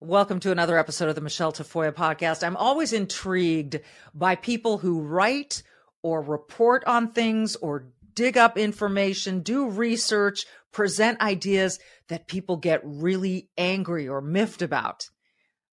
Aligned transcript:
Welcome 0.00 0.38
to 0.40 0.52
another 0.52 0.78
episode 0.78 1.08
of 1.08 1.16
the 1.16 1.20
Michelle 1.20 1.52
Tafoya 1.52 1.90
podcast. 1.90 2.46
I'm 2.46 2.56
always 2.56 2.92
intrigued 2.92 3.80
by 4.14 4.36
people 4.36 4.78
who 4.78 5.00
write 5.00 5.64
or 6.04 6.22
report 6.22 6.84
on 6.84 7.10
things 7.10 7.56
or 7.56 7.88
dig 8.14 8.38
up 8.38 8.56
information, 8.56 9.40
do 9.40 9.68
research, 9.68 10.46
present 10.70 11.20
ideas 11.20 11.80
that 12.06 12.28
people 12.28 12.58
get 12.58 12.80
really 12.84 13.48
angry 13.58 14.06
or 14.06 14.20
miffed 14.20 14.62
about. 14.62 15.08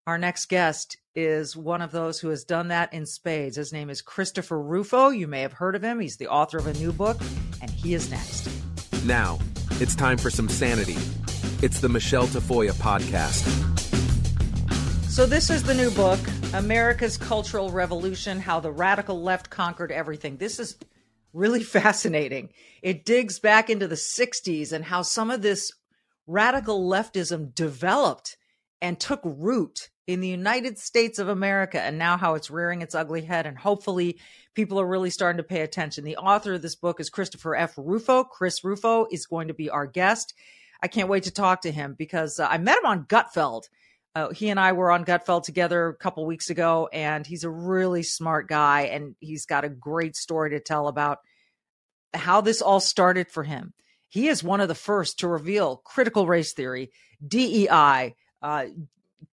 Our 0.06 0.16
next 0.16 0.46
guest 0.46 0.96
is 1.14 1.54
one 1.54 1.82
of 1.82 1.92
those 1.92 2.18
who 2.18 2.30
has 2.30 2.44
done 2.44 2.68
that 2.68 2.94
in 2.94 3.04
spades. 3.04 3.56
His 3.56 3.74
name 3.74 3.90
is 3.90 4.00
Christopher 4.00 4.58
Rufo. 4.58 5.10
You 5.10 5.28
may 5.28 5.42
have 5.42 5.52
heard 5.52 5.76
of 5.76 5.84
him. 5.84 6.00
He's 6.00 6.16
the 6.16 6.28
author 6.28 6.56
of 6.56 6.66
a 6.66 6.72
new 6.72 6.92
book, 6.92 7.20
and 7.60 7.70
he 7.70 7.92
is 7.92 8.10
next. 8.10 8.48
Now, 9.04 9.38
it's 9.72 9.94
time 9.94 10.16
for 10.16 10.30
some 10.30 10.48
sanity. 10.48 10.96
It's 11.62 11.80
the 11.80 11.90
Michelle 11.90 12.26
Tafoya 12.26 12.72
podcast. 12.72 13.73
So, 15.14 15.26
this 15.26 15.48
is 15.48 15.62
the 15.62 15.74
new 15.74 15.92
book, 15.92 16.18
America's 16.54 17.16
Cultural 17.16 17.70
Revolution 17.70 18.40
How 18.40 18.58
the 18.58 18.72
Radical 18.72 19.22
Left 19.22 19.48
Conquered 19.48 19.92
Everything. 19.92 20.38
This 20.38 20.58
is 20.58 20.76
really 21.32 21.62
fascinating. 21.62 22.48
It 22.82 23.04
digs 23.04 23.38
back 23.38 23.70
into 23.70 23.86
the 23.86 23.94
60s 23.94 24.72
and 24.72 24.84
how 24.84 25.02
some 25.02 25.30
of 25.30 25.40
this 25.40 25.70
radical 26.26 26.90
leftism 26.90 27.54
developed 27.54 28.36
and 28.82 28.98
took 28.98 29.20
root 29.22 29.88
in 30.08 30.20
the 30.20 30.26
United 30.26 30.80
States 30.80 31.20
of 31.20 31.28
America 31.28 31.80
and 31.80 31.96
now 31.96 32.16
how 32.16 32.34
it's 32.34 32.50
rearing 32.50 32.82
its 32.82 32.96
ugly 32.96 33.22
head. 33.22 33.46
And 33.46 33.56
hopefully, 33.56 34.18
people 34.56 34.80
are 34.80 34.86
really 34.88 35.10
starting 35.10 35.36
to 35.36 35.44
pay 35.44 35.60
attention. 35.60 36.02
The 36.02 36.16
author 36.16 36.54
of 36.54 36.62
this 36.62 36.74
book 36.74 36.98
is 36.98 37.08
Christopher 37.08 37.54
F. 37.54 37.74
Rufo. 37.76 38.24
Chris 38.24 38.64
Rufo 38.64 39.06
is 39.12 39.26
going 39.26 39.46
to 39.46 39.54
be 39.54 39.70
our 39.70 39.86
guest. 39.86 40.34
I 40.82 40.88
can't 40.88 41.08
wait 41.08 41.22
to 41.22 41.30
talk 41.30 41.60
to 41.60 41.70
him 41.70 41.94
because 41.96 42.40
uh, 42.40 42.48
I 42.50 42.58
met 42.58 42.78
him 42.78 42.86
on 42.86 43.04
Gutfeld 43.04 43.68
uh, 44.14 44.30
he 44.30 44.48
and 44.48 44.60
I 44.60 44.72
were 44.72 44.90
on 44.90 45.04
Gutfeld 45.04 45.42
together 45.42 45.88
a 45.88 45.96
couple 45.96 46.24
weeks 46.24 46.50
ago, 46.50 46.88
and 46.92 47.26
he's 47.26 47.44
a 47.44 47.50
really 47.50 48.02
smart 48.02 48.48
guy, 48.48 48.82
and 48.82 49.16
he's 49.20 49.46
got 49.46 49.64
a 49.64 49.68
great 49.68 50.16
story 50.16 50.50
to 50.50 50.60
tell 50.60 50.86
about 50.86 51.18
how 52.12 52.40
this 52.40 52.62
all 52.62 52.80
started 52.80 53.28
for 53.28 53.42
him. 53.42 53.72
He 54.08 54.28
is 54.28 54.44
one 54.44 54.60
of 54.60 54.68
the 54.68 54.74
first 54.76 55.18
to 55.18 55.28
reveal 55.28 55.78
critical 55.84 56.26
race 56.26 56.52
theory, 56.52 56.92
DEI, 57.26 58.14
uh, 58.40 58.66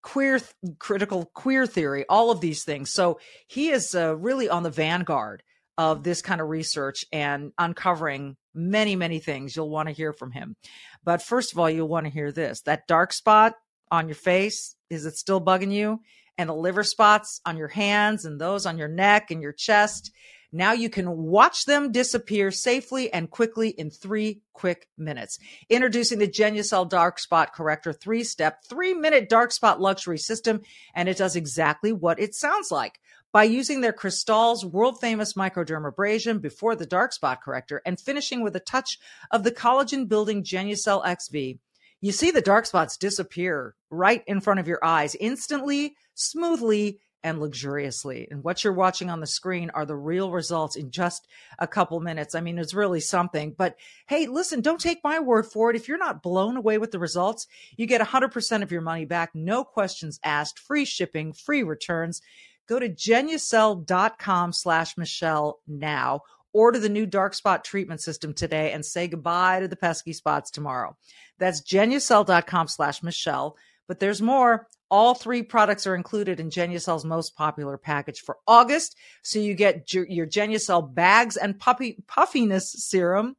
queer 0.01 0.39
critical 0.79 1.29
queer 1.35 1.67
theory, 1.67 2.05
all 2.09 2.31
of 2.31 2.41
these 2.41 2.63
things. 2.63 2.91
So 2.91 3.19
he 3.47 3.69
is 3.69 3.93
uh, 3.93 4.15
really 4.17 4.49
on 4.49 4.63
the 4.63 4.71
vanguard 4.71 5.43
of 5.77 6.03
this 6.03 6.23
kind 6.23 6.41
of 6.41 6.49
research 6.49 7.05
and 7.11 7.51
uncovering 7.59 8.35
many, 8.55 8.95
many 8.95 9.19
things. 9.19 9.55
You'll 9.55 9.69
want 9.69 9.89
to 9.89 9.93
hear 9.93 10.13
from 10.13 10.31
him. 10.31 10.55
But 11.03 11.21
first 11.21 11.51
of 11.51 11.59
all, 11.59 11.69
you'll 11.69 11.87
want 11.87 12.07
to 12.07 12.11
hear 12.11 12.31
this 12.31 12.61
that 12.61 12.87
dark 12.87 13.13
spot 13.13 13.53
on 13.91 14.07
your 14.07 14.15
face? 14.15 14.75
Is 14.89 15.05
it 15.05 15.17
still 15.17 15.41
bugging 15.41 15.71
you? 15.71 15.99
And 16.37 16.49
the 16.49 16.55
liver 16.55 16.83
spots 16.83 17.41
on 17.45 17.57
your 17.57 17.67
hands 17.67 18.25
and 18.25 18.39
those 18.39 18.65
on 18.65 18.77
your 18.77 18.87
neck 18.87 19.29
and 19.29 19.41
your 19.41 19.51
chest. 19.51 20.11
Now 20.53 20.73
you 20.73 20.89
can 20.89 21.17
watch 21.17 21.63
them 21.63 21.93
disappear 21.93 22.51
safely 22.51 23.11
and 23.13 23.29
quickly 23.29 23.69
in 23.69 23.89
three 23.89 24.41
quick 24.51 24.89
minutes. 24.97 25.39
Introducing 25.69 26.19
the 26.19 26.27
Genucel 26.27 26.89
Dark 26.89 27.19
Spot 27.19 27.53
Corrector 27.53 27.93
three 27.93 28.23
step, 28.25 28.63
three 28.65 28.93
minute 28.93 29.29
dark 29.29 29.53
spot 29.53 29.79
luxury 29.79 30.17
system. 30.17 30.61
And 30.93 31.07
it 31.07 31.17
does 31.17 31.37
exactly 31.37 31.93
what 31.93 32.19
it 32.19 32.35
sounds 32.35 32.69
like. 32.69 32.99
By 33.31 33.45
using 33.45 33.79
their 33.79 33.93
Cristal's 33.93 34.65
world 34.65 34.99
famous 34.99 35.33
microdermabrasion 35.33 36.41
before 36.41 36.75
the 36.75 36.85
dark 36.85 37.13
spot 37.13 37.41
corrector 37.41 37.81
and 37.85 37.97
finishing 37.97 38.43
with 38.43 38.53
a 38.57 38.59
touch 38.59 38.99
of 39.31 39.45
the 39.45 39.51
collagen 39.51 40.09
building 40.09 40.43
Genucel 40.43 41.01
XV, 41.01 41.59
you 42.01 42.11
see 42.11 42.31
the 42.31 42.41
dark 42.41 42.65
spots 42.65 42.97
disappear 42.97 43.75
right 43.89 44.23
in 44.27 44.41
front 44.41 44.59
of 44.59 44.67
your 44.67 44.83
eyes 44.83 45.15
instantly, 45.15 45.95
smoothly, 46.15 46.99
and 47.23 47.39
luxuriously. 47.39 48.27
And 48.31 48.43
what 48.43 48.63
you're 48.63 48.73
watching 48.73 49.09
on 49.09 49.19
the 49.19 49.27
screen 49.27 49.69
are 49.75 49.85
the 49.85 49.95
real 49.95 50.31
results 50.31 50.75
in 50.75 50.89
just 50.89 51.27
a 51.59 51.67
couple 51.67 51.99
minutes. 51.99 52.33
I 52.33 52.41
mean, 52.41 52.57
it's 52.57 52.73
really 52.73 52.99
something. 52.99 53.53
But 53.55 53.75
hey, 54.07 54.25
listen, 54.27 54.61
don't 54.61 54.81
take 54.81 55.03
my 55.03 55.19
word 55.19 55.45
for 55.45 55.69
it. 55.69 55.75
If 55.75 55.87
you're 55.87 55.99
not 55.99 56.23
blown 56.23 56.57
away 56.57 56.79
with 56.79 56.91
the 56.91 56.99
results, 56.99 57.45
you 57.77 57.85
get 57.85 58.01
100% 58.01 58.63
of 58.63 58.71
your 58.71 58.81
money 58.81 59.05
back, 59.05 59.31
no 59.35 59.63
questions 59.63 60.19
asked, 60.23 60.57
free 60.57 60.85
shipping, 60.85 61.33
free 61.33 61.61
returns. 61.63 62.21
Go 62.67 62.79
to 62.79 62.89
genucel.com 62.89 64.53
slash 64.53 64.97
Michelle 64.97 65.59
now 65.67 66.21
Order 66.53 66.79
the 66.79 66.89
new 66.89 67.05
dark 67.05 67.33
spot 67.33 67.63
treatment 67.63 68.01
system 68.01 68.33
today 68.33 68.71
and 68.71 68.85
say 68.85 69.07
goodbye 69.07 69.61
to 69.61 69.67
the 69.67 69.75
pesky 69.75 70.13
spots 70.13 70.51
tomorrow. 70.51 70.97
That's 71.39 71.61
genucel.com 71.61 72.67
slash 72.67 73.01
Michelle. 73.01 73.57
But 73.87 73.99
there's 73.99 74.21
more. 74.21 74.67
All 74.89 75.13
three 75.13 75.41
products 75.43 75.87
are 75.87 75.95
included 75.95 76.39
in 76.39 76.49
Genucel's 76.49 77.05
most 77.05 77.35
popular 77.35 77.77
package 77.77 78.19
for 78.19 78.37
August. 78.45 78.97
So 79.23 79.39
you 79.39 79.53
get 79.53 79.93
your 79.93 80.27
Genucel 80.27 80.93
bags 80.93 81.37
and 81.37 81.57
puppy 81.57 82.03
puffiness 82.07 82.73
serum. 82.73 83.35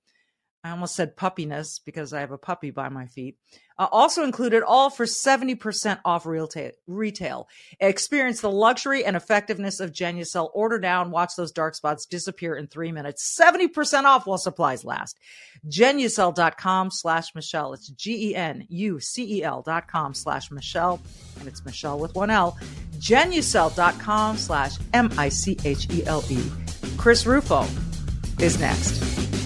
I 0.65 0.71
almost 0.71 0.95
said 0.95 1.17
puppiness 1.17 1.81
because 1.85 2.13
I 2.13 2.21
have 2.21 2.31
a 2.31 2.39
puppy 2.39 2.71
by 2.71 2.89
my 2.89 3.07
feet. 3.07 3.37
Uh, 3.79 3.89
also 3.91 4.23
included 4.23 4.63
all 4.63 4.91
for 4.91 5.07
70% 5.07 5.99
off 6.05 6.25
retail. 6.87 7.49
Experience 7.81 8.41
the 8.41 8.51
luxury 8.51 9.05
and 9.05 9.17
effectiveness 9.17 9.81
of 9.81 9.91
Genucel. 9.91 10.51
Order 10.55 10.79
now 10.79 11.03
and 11.03 11.11
watch 11.11 11.33
those 11.37 11.51
dark 11.51 11.75
spots 11.75 12.07
disappear 12.07 12.55
in 12.55 12.69
three 12.69 12.93
minutes. 12.93 13.37
70% 13.37 14.05
off 14.05 14.27
while 14.27 14.39
supplies 14.39 14.85
last. 14.85 15.19
Genucel.com 15.69 16.91
slash 16.93 17.35
Michelle. 17.35 17.73
It's 17.73 17.89
G-E-N-U-C-E-L 17.89 19.63
dot 19.63 19.89
com 19.89 20.15
slash 20.15 20.51
Michelle. 20.53 21.01
And 21.41 21.49
it's 21.49 21.65
Michelle 21.65 21.99
with 21.99 22.15
one 22.15 22.31
L. 22.31 22.57
Genucel.com 22.99 24.37
slash 24.37 24.77
M-I-C-H-E-L-E. 24.93 26.43
Chris 26.99 27.27
Rufo 27.27 27.67
is 28.39 28.61
next. 28.61 29.42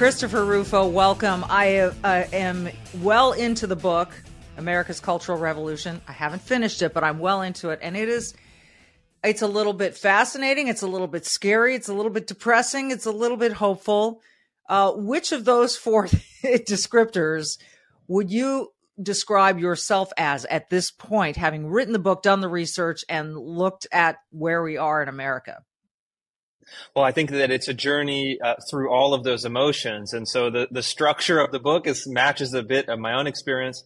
Christopher 0.00 0.46
Rufo, 0.46 0.88
welcome. 0.88 1.44
I 1.50 1.80
uh, 1.80 1.92
am 2.32 2.70
well 3.02 3.32
into 3.32 3.66
the 3.66 3.76
book, 3.76 4.10
America's 4.56 4.98
Cultural 4.98 5.36
Revolution. 5.36 6.00
I 6.08 6.12
haven't 6.12 6.40
finished 6.40 6.80
it, 6.80 6.94
but 6.94 7.04
I'm 7.04 7.18
well 7.18 7.42
into 7.42 7.68
it. 7.68 7.80
And 7.82 7.98
it 7.98 8.08
is, 8.08 8.32
it's 9.22 9.42
a 9.42 9.46
little 9.46 9.74
bit 9.74 9.94
fascinating. 9.94 10.68
It's 10.68 10.80
a 10.80 10.86
little 10.86 11.06
bit 11.06 11.26
scary. 11.26 11.74
It's 11.74 11.90
a 11.90 11.92
little 11.92 12.10
bit 12.10 12.26
depressing. 12.26 12.90
It's 12.92 13.04
a 13.04 13.12
little 13.12 13.36
bit 13.36 13.52
hopeful. 13.52 14.22
Uh, 14.66 14.92
which 14.92 15.32
of 15.32 15.44
those 15.44 15.76
four 15.76 16.06
descriptors 16.42 17.58
would 18.08 18.30
you 18.30 18.72
describe 19.02 19.58
yourself 19.58 20.14
as 20.16 20.46
at 20.46 20.70
this 20.70 20.90
point, 20.90 21.36
having 21.36 21.66
written 21.66 21.92
the 21.92 21.98
book, 21.98 22.22
done 22.22 22.40
the 22.40 22.48
research, 22.48 23.04
and 23.10 23.36
looked 23.36 23.86
at 23.92 24.16
where 24.30 24.62
we 24.62 24.78
are 24.78 25.02
in 25.02 25.10
America? 25.10 25.62
Well, 26.94 27.04
I 27.04 27.12
think 27.12 27.30
that 27.30 27.50
it's 27.50 27.68
a 27.68 27.74
journey 27.74 28.38
uh, 28.40 28.54
through 28.70 28.92
all 28.92 29.14
of 29.14 29.24
those 29.24 29.44
emotions, 29.44 30.12
and 30.12 30.28
so 30.28 30.50
the 30.50 30.68
the 30.70 30.82
structure 30.82 31.40
of 31.40 31.52
the 31.52 31.60
book 31.60 31.86
is 31.86 32.06
matches 32.06 32.54
a 32.54 32.62
bit 32.62 32.88
of 32.88 32.98
my 32.98 33.14
own 33.14 33.26
experience. 33.26 33.84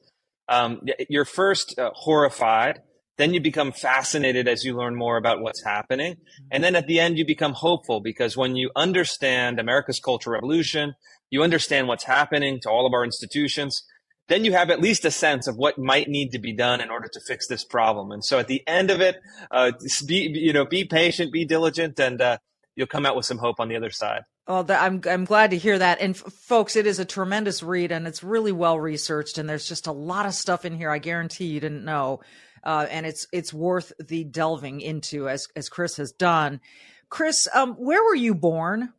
Um, 0.48 0.81
you're 1.08 1.25
first 1.25 1.78
uh, 1.78 1.90
horrified, 1.94 2.81
then 3.16 3.32
you 3.32 3.40
become 3.40 3.72
fascinated 3.72 4.46
as 4.46 4.64
you 4.64 4.76
learn 4.76 4.94
more 4.94 5.16
about 5.16 5.40
what's 5.40 5.64
happening, 5.64 6.16
and 6.50 6.62
then 6.62 6.76
at 6.76 6.86
the 6.86 7.00
end 7.00 7.19
you 7.19 7.26
become 7.26 7.52
hopeful 7.52 8.00
because 8.00 8.36
when 8.36 8.56
you 8.56 8.70
understand 8.76 9.58
America's 9.58 10.00
cultural 10.00 10.34
revolution, 10.34 10.94
you 11.31 11.42
understand 11.42 11.88
what's 11.88 12.04
happening 12.04 12.60
to 12.60 12.70
all 12.70 12.86
of 12.86 12.92
our 12.92 13.04
institutions. 13.04 13.82
Then 14.28 14.44
you 14.44 14.52
have 14.52 14.70
at 14.70 14.81
least 14.81 15.04
a 15.04 15.10
sense 15.10 15.46
of 15.46 15.56
what 15.56 15.78
might 15.78 16.08
need 16.08 16.31
to 16.31 16.38
be 16.38 16.54
done 16.54 16.81
in 16.81 16.90
order 16.90 17.08
to 17.12 17.20
fix 17.26 17.46
this 17.46 17.64
problem. 17.64 18.10
And 18.10 18.25
so 18.25 18.38
at 18.38 18.46
the 18.46 18.62
end 18.66 18.90
of 18.90 19.00
it, 19.00 19.16
uh, 19.50 19.72
be, 20.06 20.31
you 20.32 20.52
know, 20.52 20.64
be 20.64 20.84
patient, 20.84 21.32
be 21.32 21.44
diligent, 21.44 21.98
and 22.00 22.20
uh, 22.20 22.38
you'll 22.76 22.86
come 22.86 23.06
out 23.06 23.16
with 23.16 23.26
some 23.26 23.38
hope 23.38 23.60
on 23.60 23.68
the 23.68 23.76
other 23.76 23.90
side. 23.90 24.22
Well, 24.46 24.66
I'm 24.68 25.00
I'm 25.08 25.24
glad 25.24 25.50
to 25.50 25.58
hear 25.58 25.78
that. 25.78 26.00
And 26.00 26.14
f- 26.14 26.32
folks, 26.32 26.76
it 26.76 26.86
is 26.86 26.98
a 26.98 27.04
tremendous 27.04 27.62
read, 27.62 27.92
and 27.92 28.06
it's 28.06 28.22
really 28.22 28.52
well 28.52 28.78
researched. 28.78 29.38
And 29.38 29.48
there's 29.48 29.68
just 29.68 29.86
a 29.86 29.92
lot 29.92 30.26
of 30.26 30.34
stuff 30.34 30.64
in 30.64 30.76
here. 30.76 30.90
I 30.90 30.98
guarantee 30.98 31.46
you 31.46 31.60
didn't 31.60 31.84
know, 31.84 32.20
uh, 32.62 32.86
and 32.90 33.06
it's 33.06 33.26
it's 33.32 33.54
worth 33.54 33.92
the 33.98 34.24
delving 34.24 34.80
into, 34.80 35.28
as 35.28 35.48
as 35.56 35.68
Chris 35.68 35.96
has 35.96 36.12
done. 36.12 36.60
Chris, 37.08 37.48
um, 37.54 37.74
where 37.74 38.02
were 38.02 38.14
you 38.14 38.34
born? 38.34 38.92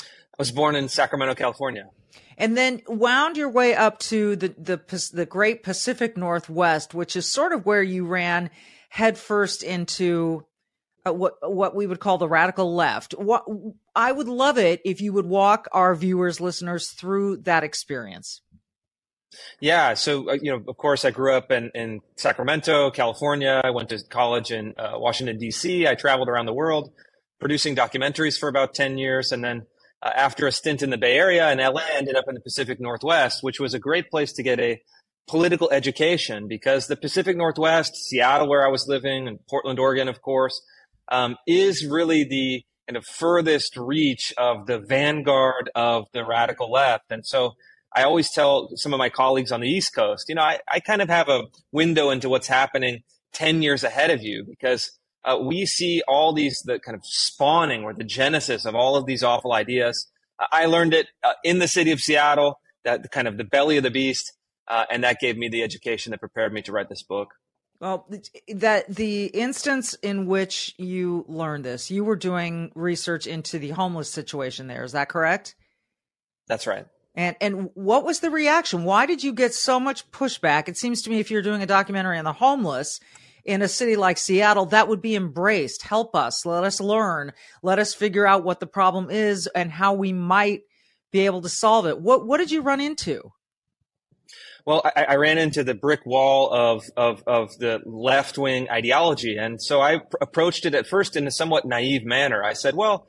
I 0.00 0.36
was 0.38 0.50
born 0.50 0.74
in 0.74 0.88
Sacramento, 0.88 1.34
California. 1.36 1.88
And 2.36 2.56
then 2.56 2.82
wound 2.88 3.36
your 3.36 3.50
way 3.50 3.76
up 3.76 4.00
to 4.00 4.34
the, 4.34 4.48
the, 4.48 5.10
the 5.12 5.26
great 5.26 5.62
Pacific 5.62 6.16
Northwest, 6.16 6.92
which 6.92 7.14
is 7.14 7.30
sort 7.30 7.52
of 7.52 7.64
where 7.64 7.82
you 7.82 8.06
ran 8.06 8.50
headfirst 8.88 9.62
into 9.62 10.44
uh, 11.06 11.12
what 11.12 11.34
what 11.42 11.74
we 11.74 11.86
would 11.86 12.00
call 12.00 12.18
the 12.18 12.28
radical 12.28 12.74
left. 12.74 13.12
What 13.12 13.44
I 13.94 14.10
would 14.10 14.28
love 14.28 14.58
it 14.58 14.80
if 14.84 15.00
you 15.00 15.12
would 15.12 15.26
walk 15.26 15.68
our 15.72 15.94
viewers, 15.94 16.40
listeners 16.40 16.90
through 16.90 17.38
that 17.38 17.64
experience. 17.64 18.40
Yeah, 19.60 19.94
so 19.94 20.30
uh, 20.30 20.38
you 20.40 20.50
know, 20.50 20.62
of 20.68 20.76
course, 20.76 21.04
I 21.04 21.10
grew 21.10 21.34
up 21.34 21.50
in, 21.50 21.70
in 21.74 22.00
Sacramento, 22.16 22.90
California. 22.90 23.60
I 23.62 23.70
went 23.70 23.88
to 23.90 23.98
college 24.08 24.50
in 24.50 24.74
uh, 24.78 24.92
Washington 24.94 25.38
D.C. 25.38 25.86
I 25.86 25.94
traveled 25.94 26.28
around 26.28 26.46
the 26.46 26.54
world, 26.54 26.92
producing 27.40 27.74
documentaries 27.74 28.38
for 28.38 28.48
about 28.48 28.74
ten 28.74 28.96
years, 28.96 29.32
and 29.32 29.42
then 29.42 29.66
uh, 30.02 30.10
after 30.14 30.46
a 30.46 30.52
stint 30.52 30.82
in 30.82 30.90
the 30.90 30.98
Bay 30.98 31.16
Area 31.16 31.48
and 31.48 31.60
LA, 31.60 31.82
ended 31.94 32.16
up 32.16 32.26
in 32.28 32.34
the 32.34 32.40
Pacific 32.40 32.80
Northwest, 32.80 33.42
which 33.42 33.60
was 33.60 33.74
a 33.74 33.78
great 33.78 34.10
place 34.10 34.32
to 34.34 34.42
get 34.42 34.60
a 34.60 34.80
political 35.26 35.70
education 35.70 36.46
because 36.48 36.86
the 36.86 36.96
Pacific 36.96 37.36
Northwest, 37.36 37.96
Seattle, 37.96 38.48
where 38.48 38.66
I 38.66 38.70
was 38.70 38.86
living, 38.86 39.26
and 39.26 39.38
Portland, 39.48 39.78
Oregon, 39.78 40.08
of 40.08 40.20
course, 40.20 40.60
um, 41.10 41.36
is 41.46 41.86
really 41.86 42.24
the 42.24 42.62
kind 42.88 42.96
of 42.96 43.04
furthest 43.04 43.76
reach 43.76 44.32
of 44.36 44.66
the 44.66 44.78
vanguard 44.78 45.70
of 45.74 46.06
the 46.12 46.24
radical 46.24 46.70
left, 46.70 47.10
and 47.10 47.26
so 47.26 47.54
I 47.94 48.02
always 48.02 48.30
tell 48.30 48.70
some 48.74 48.92
of 48.92 48.98
my 48.98 49.08
colleagues 49.08 49.52
on 49.52 49.60
the 49.60 49.68
East 49.68 49.94
Coast, 49.94 50.28
you 50.28 50.34
know, 50.34 50.42
I, 50.42 50.58
I 50.68 50.80
kind 50.80 51.00
of 51.00 51.08
have 51.08 51.28
a 51.28 51.44
window 51.70 52.10
into 52.10 52.28
what's 52.28 52.48
happening 52.48 53.04
10 53.34 53.62
years 53.62 53.84
ahead 53.84 54.10
of 54.10 54.22
you 54.22 54.44
because 54.44 54.98
uh, 55.24 55.38
we 55.40 55.64
see 55.64 56.02
all 56.08 56.32
these, 56.32 56.60
the 56.64 56.80
kind 56.80 56.96
of 56.96 57.02
spawning 57.04 57.84
or 57.84 57.94
the 57.94 58.04
genesis 58.04 58.64
of 58.64 58.74
all 58.74 58.96
of 58.96 59.06
these 59.06 59.22
awful 59.22 59.52
ideas. 59.52 60.10
I 60.50 60.66
learned 60.66 60.92
it 60.92 61.06
uh, 61.22 61.34
in 61.44 61.60
the 61.60 61.68
city 61.68 61.92
of 61.92 62.00
Seattle, 62.00 62.58
that 62.84 63.10
kind 63.12 63.28
of 63.28 63.38
the 63.38 63.44
belly 63.44 63.76
of 63.76 63.84
the 63.84 63.92
beast. 63.92 64.32
Uh, 64.66 64.84
and 64.90 65.04
that 65.04 65.20
gave 65.20 65.36
me 65.36 65.48
the 65.48 65.62
education 65.62 66.10
that 66.10 66.18
prepared 66.18 66.52
me 66.52 66.62
to 66.62 66.72
write 66.72 66.88
this 66.88 67.02
book. 67.02 67.28
Well, 67.84 68.08
that 68.48 68.88
the 68.88 69.26
instance 69.26 69.92
in 69.92 70.24
which 70.24 70.74
you 70.78 71.26
learned 71.28 71.66
this, 71.66 71.90
you 71.90 72.02
were 72.02 72.16
doing 72.16 72.72
research 72.74 73.26
into 73.26 73.58
the 73.58 73.72
homeless 73.72 74.10
situation 74.10 74.68
there. 74.68 74.84
Is 74.84 74.92
that 74.92 75.10
correct? 75.10 75.54
That's 76.46 76.66
right. 76.66 76.86
And 77.14 77.36
and 77.42 77.68
what 77.74 78.02
was 78.02 78.20
the 78.20 78.30
reaction? 78.30 78.84
Why 78.84 79.04
did 79.04 79.22
you 79.22 79.34
get 79.34 79.52
so 79.52 79.78
much 79.78 80.10
pushback? 80.12 80.66
It 80.66 80.78
seems 80.78 81.02
to 81.02 81.10
me 81.10 81.20
if 81.20 81.30
you're 81.30 81.42
doing 81.42 81.60
a 81.60 81.66
documentary 81.66 82.16
on 82.16 82.24
the 82.24 82.32
homeless 82.32 83.00
in 83.44 83.60
a 83.60 83.68
city 83.68 83.96
like 83.96 84.16
Seattle, 84.16 84.64
that 84.66 84.88
would 84.88 85.02
be 85.02 85.14
embraced. 85.14 85.82
Help 85.82 86.16
us, 86.16 86.46
let 86.46 86.64
us 86.64 86.80
learn, 86.80 87.32
let 87.62 87.78
us 87.78 87.92
figure 87.92 88.26
out 88.26 88.44
what 88.44 88.60
the 88.60 88.66
problem 88.66 89.10
is 89.10 89.46
and 89.48 89.70
how 89.70 89.92
we 89.92 90.10
might 90.10 90.62
be 91.12 91.26
able 91.26 91.42
to 91.42 91.50
solve 91.50 91.84
it. 91.84 92.00
What 92.00 92.26
what 92.26 92.38
did 92.38 92.50
you 92.50 92.62
run 92.62 92.80
into? 92.80 93.33
Well, 94.66 94.82
I, 94.96 95.04
I 95.04 95.14
ran 95.16 95.38
into 95.38 95.62
the 95.62 95.74
brick 95.74 96.06
wall 96.06 96.52
of 96.52 96.84
of, 96.96 97.22
of 97.26 97.58
the 97.58 97.80
left 97.84 98.38
wing 98.38 98.70
ideology, 98.70 99.36
and 99.36 99.60
so 99.60 99.80
I 99.80 99.98
pr- 99.98 100.16
approached 100.20 100.64
it 100.64 100.74
at 100.74 100.86
first 100.86 101.16
in 101.16 101.26
a 101.26 101.30
somewhat 101.30 101.66
naive 101.66 102.04
manner. 102.04 102.42
I 102.42 102.54
said, 102.54 102.74
"Well, 102.74 103.06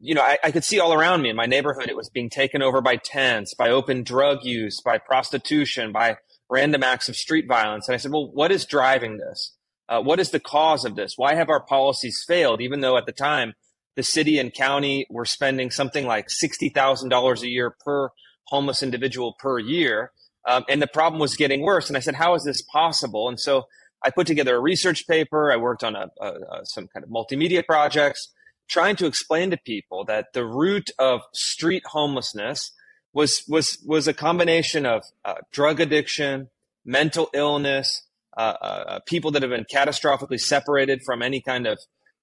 you 0.00 0.14
know, 0.14 0.22
I, 0.22 0.38
I, 0.42 0.50
could 0.50 0.64
see 0.64 0.80
all 0.80 0.92
around 0.92 1.22
me 1.22 1.30
in 1.30 1.36
my 1.36 1.46
neighborhood, 1.46 1.88
it 1.88 1.96
was 1.96 2.08
being 2.08 2.30
taken 2.30 2.62
over 2.62 2.80
by 2.80 2.96
tents, 2.96 3.54
by 3.54 3.70
open 3.70 4.02
drug 4.02 4.44
use, 4.44 4.80
by 4.80 4.98
prostitution, 4.98 5.92
by 5.92 6.16
random 6.48 6.82
acts 6.82 7.08
of 7.08 7.16
street 7.16 7.46
violence. 7.48 7.88
And 7.88 7.94
I 7.94 7.98
said, 7.98 8.12
well, 8.12 8.30
what 8.32 8.52
is 8.52 8.64
driving 8.64 9.18
this? 9.18 9.54
Uh, 9.88 10.00
what 10.00 10.18
is 10.20 10.30
the 10.30 10.40
cause 10.40 10.84
of 10.84 10.96
this? 10.96 11.14
Why 11.16 11.34
have 11.34 11.48
our 11.48 11.64
policies 11.64 12.24
failed? 12.26 12.60
Even 12.60 12.80
though 12.80 12.96
at 12.96 13.06
the 13.06 13.12
time, 13.12 13.54
the 13.94 14.02
city 14.02 14.38
and 14.38 14.52
county 14.52 15.06
were 15.08 15.24
spending 15.24 15.70
something 15.70 16.06
like 16.06 16.28
$60,000 16.28 17.42
a 17.42 17.48
year 17.48 17.74
per 17.84 18.10
homeless 18.48 18.82
individual 18.82 19.34
per 19.38 19.58
year. 19.58 20.12
Um, 20.46 20.64
and 20.68 20.80
the 20.80 20.86
problem 20.86 21.20
was 21.20 21.36
getting 21.36 21.62
worse. 21.62 21.88
And 21.88 21.96
I 21.96 22.00
said, 22.00 22.14
how 22.14 22.34
is 22.34 22.44
this 22.44 22.62
possible? 22.62 23.28
And 23.28 23.38
so 23.38 23.66
I 24.04 24.10
put 24.10 24.26
together 24.26 24.56
a 24.56 24.60
research 24.60 25.06
paper. 25.06 25.50
I 25.52 25.56
worked 25.56 25.82
on 25.82 25.96
a, 25.96 26.10
a, 26.20 26.26
a, 26.26 26.66
some 26.66 26.86
kind 26.86 27.02
of 27.02 27.10
multimedia 27.10 27.64
projects 27.66 28.28
trying 28.68 28.96
to 28.96 29.06
explain 29.06 29.50
to 29.50 29.56
people 29.56 30.04
that 30.04 30.32
the 30.32 30.44
root 30.44 30.90
of 30.98 31.22
street 31.32 31.82
homelessness 31.86 32.72
was 33.12 33.44
was 33.48 33.78
was 33.86 34.06
a 34.06 34.12
combination 34.12 34.84
of 34.84 35.04
uh, 35.24 35.34
drug 35.52 35.80
addiction, 35.80 36.50
mental 36.84 37.30
illness, 37.32 38.02
uh, 38.36 38.54
uh, 38.60 38.64
uh 38.64 38.98
people 39.06 39.30
that 39.30 39.42
have 39.42 39.50
been 39.50 39.64
catastrophically 39.64 40.38
separated 40.38 41.00
from 41.04 41.22
any 41.22 41.40
kind 41.40 41.66
of 41.66 41.78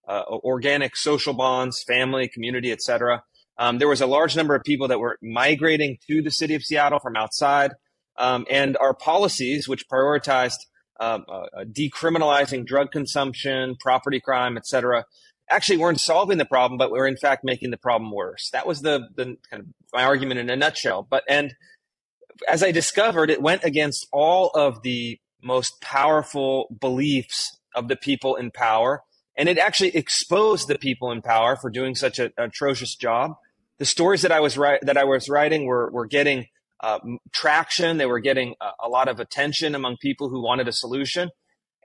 uh, 0.07 0.23
organic 0.27 0.95
social 0.95 1.33
bonds, 1.33 1.81
family, 1.83 2.27
community, 2.27 2.71
etc. 2.71 3.23
Um, 3.57 3.77
there 3.77 3.87
was 3.87 4.01
a 4.01 4.07
large 4.07 4.35
number 4.35 4.55
of 4.55 4.63
people 4.63 4.87
that 4.89 4.99
were 4.99 5.17
migrating 5.21 5.97
to 6.07 6.21
the 6.21 6.31
city 6.31 6.55
of 6.55 6.63
Seattle 6.63 6.99
from 6.99 7.15
outside, 7.15 7.71
um, 8.17 8.45
and 8.49 8.77
our 8.77 8.93
policies, 8.93 9.67
which 9.67 9.87
prioritized 9.87 10.59
um, 10.99 11.25
uh, 11.27 11.45
decriminalizing 11.65 12.65
drug 12.65 12.91
consumption, 12.91 13.75
property 13.79 14.19
crime, 14.19 14.57
et 14.57 14.65
cetera, 14.65 15.05
actually 15.49 15.77
weren't 15.77 15.99
solving 15.99 16.37
the 16.37 16.45
problem, 16.45 16.77
but 16.77 16.91
were 16.91 17.07
in 17.07 17.17
fact 17.17 17.43
making 17.43 17.71
the 17.71 17.77
problem 17.77 18.11
worse. 18.11 18.49
That 18.51 18.67
was 18.67 18.81
the, 18.81 19.09
the 19.15 19.37
kind 19.49 19.61
of 19.61 19.65
my 19.91 20.03
argument 20.03 20.39
in 20.39 20.49
a 20.49 20.55
nutshell. 20.55 21.05
But 21.09 21.23
and 21.27 21.53
as 22.47 22.63
I 22.63 22.71
discovered, 22.71 23.29
it 23.29 23.41
went 23.41 23.63
against 23.63 24.07
all 24.11 24.49
of 24.55 24.81
the 24.83 25.19
most 25.41 25.81
powerful 25.81 26.67
beliefs 26.79 27.59
of 27.75 27.87
the 27.87 27.95
people 27.95 28.35
in 28.35 28.51
power, 28.51 29.01
and 29.37 29.49
it 29.49 29.57
actually 29.57 29.95
exposed 29.95 30.67
the 30.67 30.77
people 30.77 31.11
in 31.11 31.21
power 31.21 31.55
for 31.55 31.69
doing 31.69 31.95
such 31.95 32.19
an 32.19 32.31
atrocious 32.37 32.95
job. 32.95 33.33
The 33.79 33.85
stories 33.85 34.21
that 34.21 34.31
I 34.31 34.39
was 34.39 34.57
ri- 34.57 34.79
that 34.83 34.97
I 34.97 35.03
was 35.03 35.27
writing 35.27 35.65
were 35.65 35.91
were 35.91 36.05
getting 36.05 36.47
uh, 36.83 36.99
traction. 37.31 37.97
They 37.97 38.05
were 38.05 38.19
getting 38.19 38.55
a, 38.61 38.87
a 38.87 38.89
lot 38.89 39.07
of 39.07 39.19
attention 39.19 39.73
among 39.73 39.97
people 39.97 40.29
who 40.29 40.43
wanted 40.43 40.67
a 40.67 40.73
solution. 40.73 41.29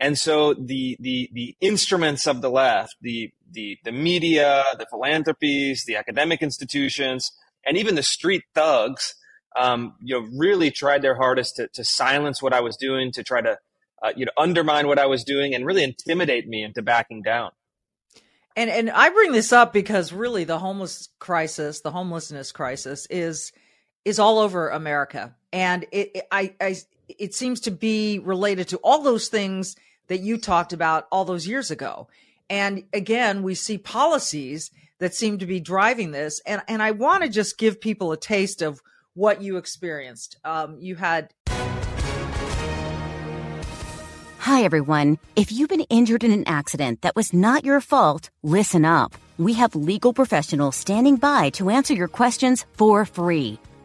And 0.00 0.18
so 0.18 0.54
the 0.54 0.96
the 1.00 1.30
the 1.32 1.56
instruments 1.60 2.26
of 2.26 2.42
the 2.42 2.50
left, 2.50 2.96
the 3.00 3.30
the 3.50 3.78
the 3.84 3.92
media, 3.92 4.64
the 4.78 4.86
philanthropies, 4.90 5.84
the 5.86 5.96
academic 5.96 6.42
institutions, 6.42 7.32
and 7.64 7.76
even 7.76 7.94
the 7.94 8.02
street 8.02 8.42
thugs, 8.54 9.14
um, 9.58 9.94
you 10.00 10.20
know, 10.20 10.28
really 10.36 10.70
tried 10.70 11.02
their 11.02 11.16
hardest 11.16 11.56
to, 11.56 11.68
to 11.74 11.84
silence 11.84 12.42
what 12.42 12.52
I 12.52 12.60
was 12.60 12.76
doing, 12.76 13.10
to 13.12 13.24
try 13.24 13.40
to 13.40 13.58
uh, 14.02 14.12
you 14.16 14.24
know 14.24 14.32
undermine 14.36 14.86
what 14.86 14.98
I 14.98 15.06
was 15.06 15.24
doing, 15.24 15.54
and 15.54 15.66
really 15.66 15.82
intimidate 15.82 16.46
me 16.46 16.62
into 16.62 16.82
backing 16.82 17.22
down. 17.22 17.50
And 18.54 18.70
and 18.70 18.90
I 18.90 19.10
bring 19.10 19.32
this 19.32 19.52
up 19.52 19.72
because 19.72 20.12
really 20.12 20.44
the 20.44 20.58
homeless 20.58 21.08
crisis, 21.18 21.80
the 21.80 21.90
homelessness 21.90 22.52
crisis, 22.52 23.06
is 23.10 23.52
is 24.04 24.18
all 24.18 24.38
over 24.38 24.68
America, 24.68 25.34
and 25.52 25.84
it, 25.92 26.10
it 26.14 26.28
I, 26.30 26.54
I 26.60 26.76
it 27.08 27.34
seems 27.34 27.60
to 27.60 27.70
be 27.70 28.18
related 28.18 28.68
to 28.68 28.78
all 28.78 29.02
those 29.02 29.28
things 29.28 29.76
that 30.08 30.20
you 30.20 30.38
talked 30.38 30.72
about 30.72 31.06
all 31.10 31.24
those 31.24 31.46
years 31.46 31.70
ago. 31.70 32.08
And 32.50 32.84
again, 32.92 33.42
we 33.42 33.54
see 33.54 33.78
policies 33.78 34.70
that 34.98 35.14
seem 35.14 35.38
to 35.38 35.46
be 35.46 35.60
driving 35.60 36.10
this. 36.10 36.40
And, 36.46 36.62
and 36.66 36.82
I 36.82 36.90
want 36.90 37.22
to 37.22 37.28
just 37.28 37.58
give 37.58 37.80
people 37.80 38.12
a 38.12 38.16
taste 38.16 38.62
of 38.62 38.82
what 39.14 39.42
you 39.42 39.56
experienced. 39.56 40.36
Um, 40.44 40.78
you 40.80 40.96
had. 40.96 41.32
Hi, 44.38 44.62
everyone. 44.62 45.18
If 45.36 45.52
you've 45.52 45.68
been 45.68 45.82
injured 45.90 46.24
in 46.24 46.32
an 46.32 46.44
accident 46.46 47.02
that 47.02 47.14
was 47.14 47.32
not 47.34 47.64
your 47.64 47.80
fault, 47.80 48.30
listen 48.42 48.84
up. 48.84 49.14
We 49.36 49.52
have 49.54 49.74
legal 49.74 50.12
professionals 50.12 50.74
standing 50.74 51.16
by 51.16 51.50
to 51.50 51.70
answer 51.70 51.94
your 51.94 52.08
questions 52.08 52.64
for 52.72 53.04
free. 53.04 53.60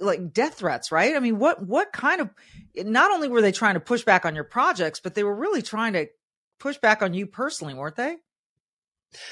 like 0.00 0.32
death 0.32 0.54
threats, 0.54 0.92
right? 0.92 1.16
I 1.16 1.20
mean, 1.20 1.38
what 1.38 1.64
what 1.64 1.92
kind 1.92 2.20
of 2.20 2.30
not 2.76 3.10
only 3.10 3.28
were 3.28 3.42
they 3.42 3.52
trying 3.52 3.74
to 3.74 3.80
push 3.80 4.04
back 4.04 4.24
on 4.24 4.34
your 4.34 4.44
projects, 4.44 5.00
but 5.00 5.14
they 5.14 5.24
were 5.24 5.34
really 5.34 5.62
trying 5.62 5.94
to 5.94 6.06
push 6.58 6.78
back 6.78 7.02
on 7.02 7.14
you 7.14 7.26
personally, 7.26 7.74
weren't 7.74 7.96
they? 7.96 8.16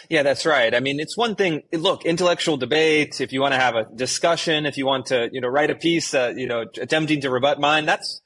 Yeah, 0.08 0.23
that's 0.23 0.46
right. 0.46 0.75
I 0.75 0.80
mean, 0.80 1.00
it's 1.00 1.16
one 1.16 1.35
thing. 1.35 1.62
Look, 1.73 2.06
intellectual 2.06 2.56
debate. 2.56 3.20
If 3.20 3.32
you 3.32 3.40
want 3.40 3.52
to 3.52 3.61
have 3.61 3.75
a 3.75 3.85
discussion, 3.94 4.64
if 4.64 4.78
you 4.78 4.87
want 4.87 5.06
to, 5.06 5.28
you 5.32 5.40
know, 5.40 5.49
write 5.49 5.70
a 5.70 5.75
piece, 5.75 6.14
uh, 6.14 6.32
you 6.35 6.46
know, 6.46 6.64
attempting 6.80 7.20
to 7.20 7.30
rebut 7.30 7.61
mine, 7.61 7.85
that's 7.85 8.23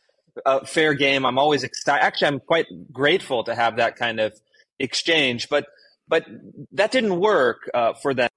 a 0.46 0.64
fair 0.64 0.94
game. 0.94 1.26
I'm 1.26 1.38
always 1.38 1.64
excited. 1.64 2.04
Actually, 2.04 2.28
I'm 2.28 2.40
quite 2.40 2.66
grateful 2.92 3.44
to 3.44 3.54
have 3.54 3.76
that 3.78 3.96
kind 3.96 4.20
of 4.20 4.32
exchange. 4.78 5.48
But 5.48 5.66
but 6.06 6.24
that 6.72 6.92
didn't 6.92 7.18
work 7.18 7.68
uh, 7.74 7.94
for 7.94 8.14
them. 8.14 8.29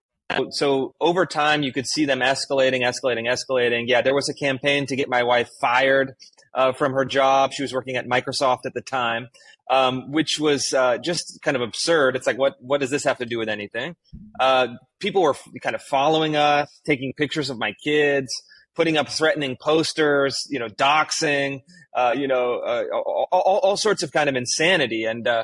So 0.51 0.93
over 0.99 1.25
time, 1.25 1.63
you 1.63 1.71
could 1.71 1.87
see 1.87 2.05
them 2.05 2.19
escalating, 2.19 2.81
escalating, 2.81 3.27
escalating. 3.27 3.85
Yeah, 3.87 4.01
there 4.01 4.15
was 4.15 4.29
a 4.29 4.33
campaign 4.33 4.85
to 4.87 4.95
get 4.95 5.09
my 5.09 5.23
wife 5.23 5.49
fired 5.61 6.13
uh, 6.53 6.73
from 6.73 6.93
her 6.93 7.05
job. 7.05 7.53
She 7.53 7.61
was 7.61 7.73
working 7.73 7.95
at 7.95 8.07
Microsoft 8.07 8.65
at 8.65 8.73
the 8.73 8.81
time 8.81 9.27
um, 9.69 10.11
which 10.11 10.39
was 10.39 10.73
uh, 10.73 10.97
just 10.97 11.41
kind 11.41 11.55
of 11.55 11.61
absurd. 11.61 12.15
It's 12.15 12.27
like, 12.27 12.37
what 12.37 12.55
what 12.59 12.79
does 12.79 12.89
this 12.89 13.03
have 13.05 13.17
to 13.19 13.25
do 13.25 13.37
with 13.37 13.49
anything? 13.49 13.95
Uh, 14.39 14.67
people 14.99 15.21
were 15.21 15.31
f- 15.31 15.47
kind 15.61 15.75
of 15.75 15.81
following 15.81 16.35
us, 16.35 16.69
taking 16.85 17.13
pictures 17.13 17.49
of 17.49 17.57
my 17.57 17.73
kids, 17.83 18.29
putting 18.75 18.97
up 18.97 19.09
threatening 19.09 19.57
posters, 19.59 20.45
you 20.49 20.59
know, 20.59 20.67
doxing, 20.67 21.61
uh, 21.95 22.13
you 22.15 22.27
know, 22.27 22.59
uh, 22.59 22.83
all, 22.93 23.27
all, 23.31 23.59
all, 23.59 23.77
sorts 23.77 24.03
of 24.03 24.11
kind 24.11 24.29
of 24.29 24.35
insanity, 24.35 25.05
and 25.05 25.27
uh, 25.27 25.43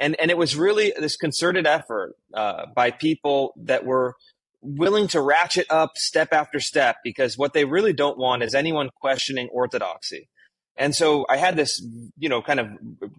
and 0.00 0.16
and 0.20 0.30
it 0.30 0.38
was 0.38 0.56
really 0.56 0.92
this 0.98 1.16
concerted 1.16 1.66
effort 1.66 2.14
uh, 2.34 2.66
by 2.74 2.90
people 2.90 3.52
that 3.56 3.84
were 3.84 4.14
willing 4.60 5.08
to 5.08 5.20
ratchet 5.20 5.66
up 5.70 5.96
step 5.96 6.32
after 6.32 6.60
step 6.60 6.96
because 7.04 7.38
what 7.38 7.52
they 7.52 7.64
really 7.64 7.92
don't 7.92 8.18
want 8.18 8.42
is 8.42 8.54
anyone 8.54 8.90
questioning 9.00 9.48
orthodoxy. 9.52 10.28
And 10.76 10.94
so 10.94 11.26
I 11.28 11.36
had 11.36 11.56
this, 11.56 11.84
you 12.18 12.28
know, 12.28 12.40
kind 12.40 12.60
of, 12.60 12.68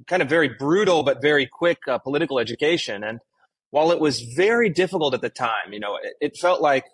kind 0.07 0.21
of 0.21 0.29
very 0.29 0.49
brutal 0.49 1.03
but 1.03 1.21
very 1.21 1.45
quick 1.45 1.79
uh, 1.87 1.97
political 1.97 2.39
education. 2.39 3.03
And 3.03 3.19
while 3.71 3.91
it 3.91 3.99
was 3.99 4.21
very 4.21 4.69
difficult 4.69 5.13
at 5.13 5.21
the 5.21 5.29
time, 5.29 5.73
you 5.73 5.79
know, 5.79 5.97
it, 6.01 6.13
it, 6.21 6.37
felt 6.37 6.61
like, 6.61 6.85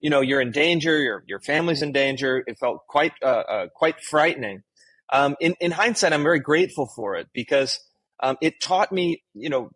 you 0.00 0.10
know, 0.10 0.20
you're 0.20 0.40
in 0.40 0.50
danger, 0.50 0.98
your 0.98 1.24
your 1.26 1.40
family's 1.40 1.82
in 1.82 1.92
danger. 1.92 2.42
It 2.46 2.58
felt 2.58 2.86
quite, 2.88 3.12
uh, 3.22 3.26
uh, 3.26 3.66
quite 3.74 4.00
frightening. 4.00 4.62
Um, 5.10 5.36
in 5.40 5.54
in 5.60 5.70
hindsight, 5.70 6.12
I'm 6.12 6.22
very 6.22 6.40
grateful 6.40 6.90
for 6.94 7.16
it 7.16 7.28
because 7.32 7.80
um, 8.20 8.36
it 8.40 8.60
taught 8.60 8.90
me, 8.90 9.22
you 9.34 9.48
know, 9.48 9.70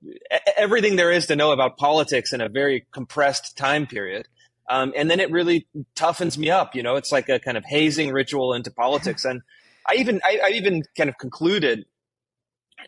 everything 0.57 0.97
there 0.97 1.13
is 1.13 1.27
to 1.27 1.37
know 1.37 1.53
about 1.53 1.77
politics 1.77 2.33
in 2.33 2.41
a 2.41 2.49
very 2.49 2.87
compressed 2.93 3.57
time 3.57 3.87
period. 3.87 4.27
Um, 4.69 4.93
and 4.97 5.11
then 5.11 5.21
it 5.21 5.31
really 5.31 5.67
toughens 5.95 6.37
me 6.39 6.51
up. 6.51 6.75
You 6.75 6.83
know, 6.83 6.97
it's 6.97 7.13
like 7.13 7.29
a 7.29 7.39
kind 7.39 7.57
of 7.57 7.65
hazing 7.65 8.11
ritual 8.11 8.55
into 8.55 8.71
politics. 8.77 9.25
And 9.25 9.43
I 9.89 9.95
even 9.97 10.21
I, 10.25 10.41
I 10.45 10.49
even 10.51 10.83
kind 10.97 11.09
of 11.09 11.19
concluded 11.19 11.85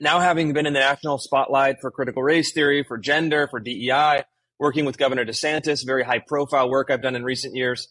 now 0.01 0.19
having 0.19 0.53
been 0.53 0.67
in 0.67 0.73
the 0.73 0.81
national 0.81 1.19
spotlight 1.19 1.81
for 1.81 1.91
critical 1.91 2.23
race 2.23 2.53
theory, 2.53 2.83
for 2.83 2.99
gender, 2.99 3.47
for 3.49 3.61
DEI, 3.61 4.25
working 4.59 4.85
with 4.85 4.99
Governor 4.99 5.25
DeSantis, 5.25 5.87
very 5.87 6.03
high 6.03 6.19
profile 6.19 6.69
work 6.69 6.91
I've 6.91 7.03
done 7.03 7.15
in 7.15 7.23
recent 7.23 7.55
years. 7.55 7.89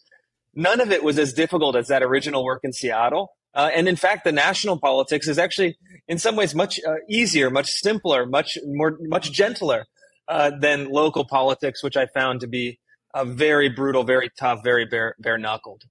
None 0.53 0.81
of 0.81 0.91
it 0.91 1.03
was 1.03 1.17
as 1.17 1.33
difficult 1.33 1.75
as 1.75 1.87
that 1.87 2.03
original 2.03 2.43
work 2.43 2.61
in 2.63 2.73
Seattle. 2.73 3.31
Uh, 3.55 3.69
and 3.73 3.87
in 3.87 3.95
fact, 3.95 4.23
the 4.23 4.31
national 4.31 4.79
politics 4.79 5.27
is 5.27 5.37
actually, 5.37 5.77
in 6.07 6.17
some 6.17 6.35
ways, 6.35 6.55
much 6.55 6.79
uh, 6.87 6.95
easier, 7.09 7.49
much 7.49 7.71
simpler, 7.71 8.25
much 8.25 8.57
more, 8.65 8.97
much 9.01 9.31
gentler 9.31 9.85
uh, 10.27 10.51
than 10.59 10.89
local 10.89 11.25
politics, 11.25 11.83
which 11.83 11.95
I 11.95 12.07
found 12.07 12.41
to 12.41 12.47
be 12.47 12.79
uh, 13.13 13.25
very 13.25 13.69
brutal, 13.69 14.03
very 14.03 14.31
tough, 14.39 14.63
very 14.63 14.85
bare, 14.85 15.15
bare 15.19 15.37
knuckled. 15.37 15.83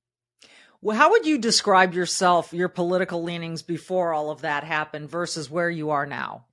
Well, 0.80 0.96
how 0.96 1.10
would 1.10 1.26
you 1.26 1.38
describe 1.38 1.94
yourself, 1.94 2.52
your 2.52 2.68
political 2.68 3.22
leanings 3.22 3.62
before 3.62 4.12
all 4.12 4.30
of 4.30 4.40
that 4.40 4.64
happened 4.64 5.10
versus 5.10 5.48
where 5.48 5.70
you 5.70 5.90
are 5.90 6.06
now? 6.06 6.46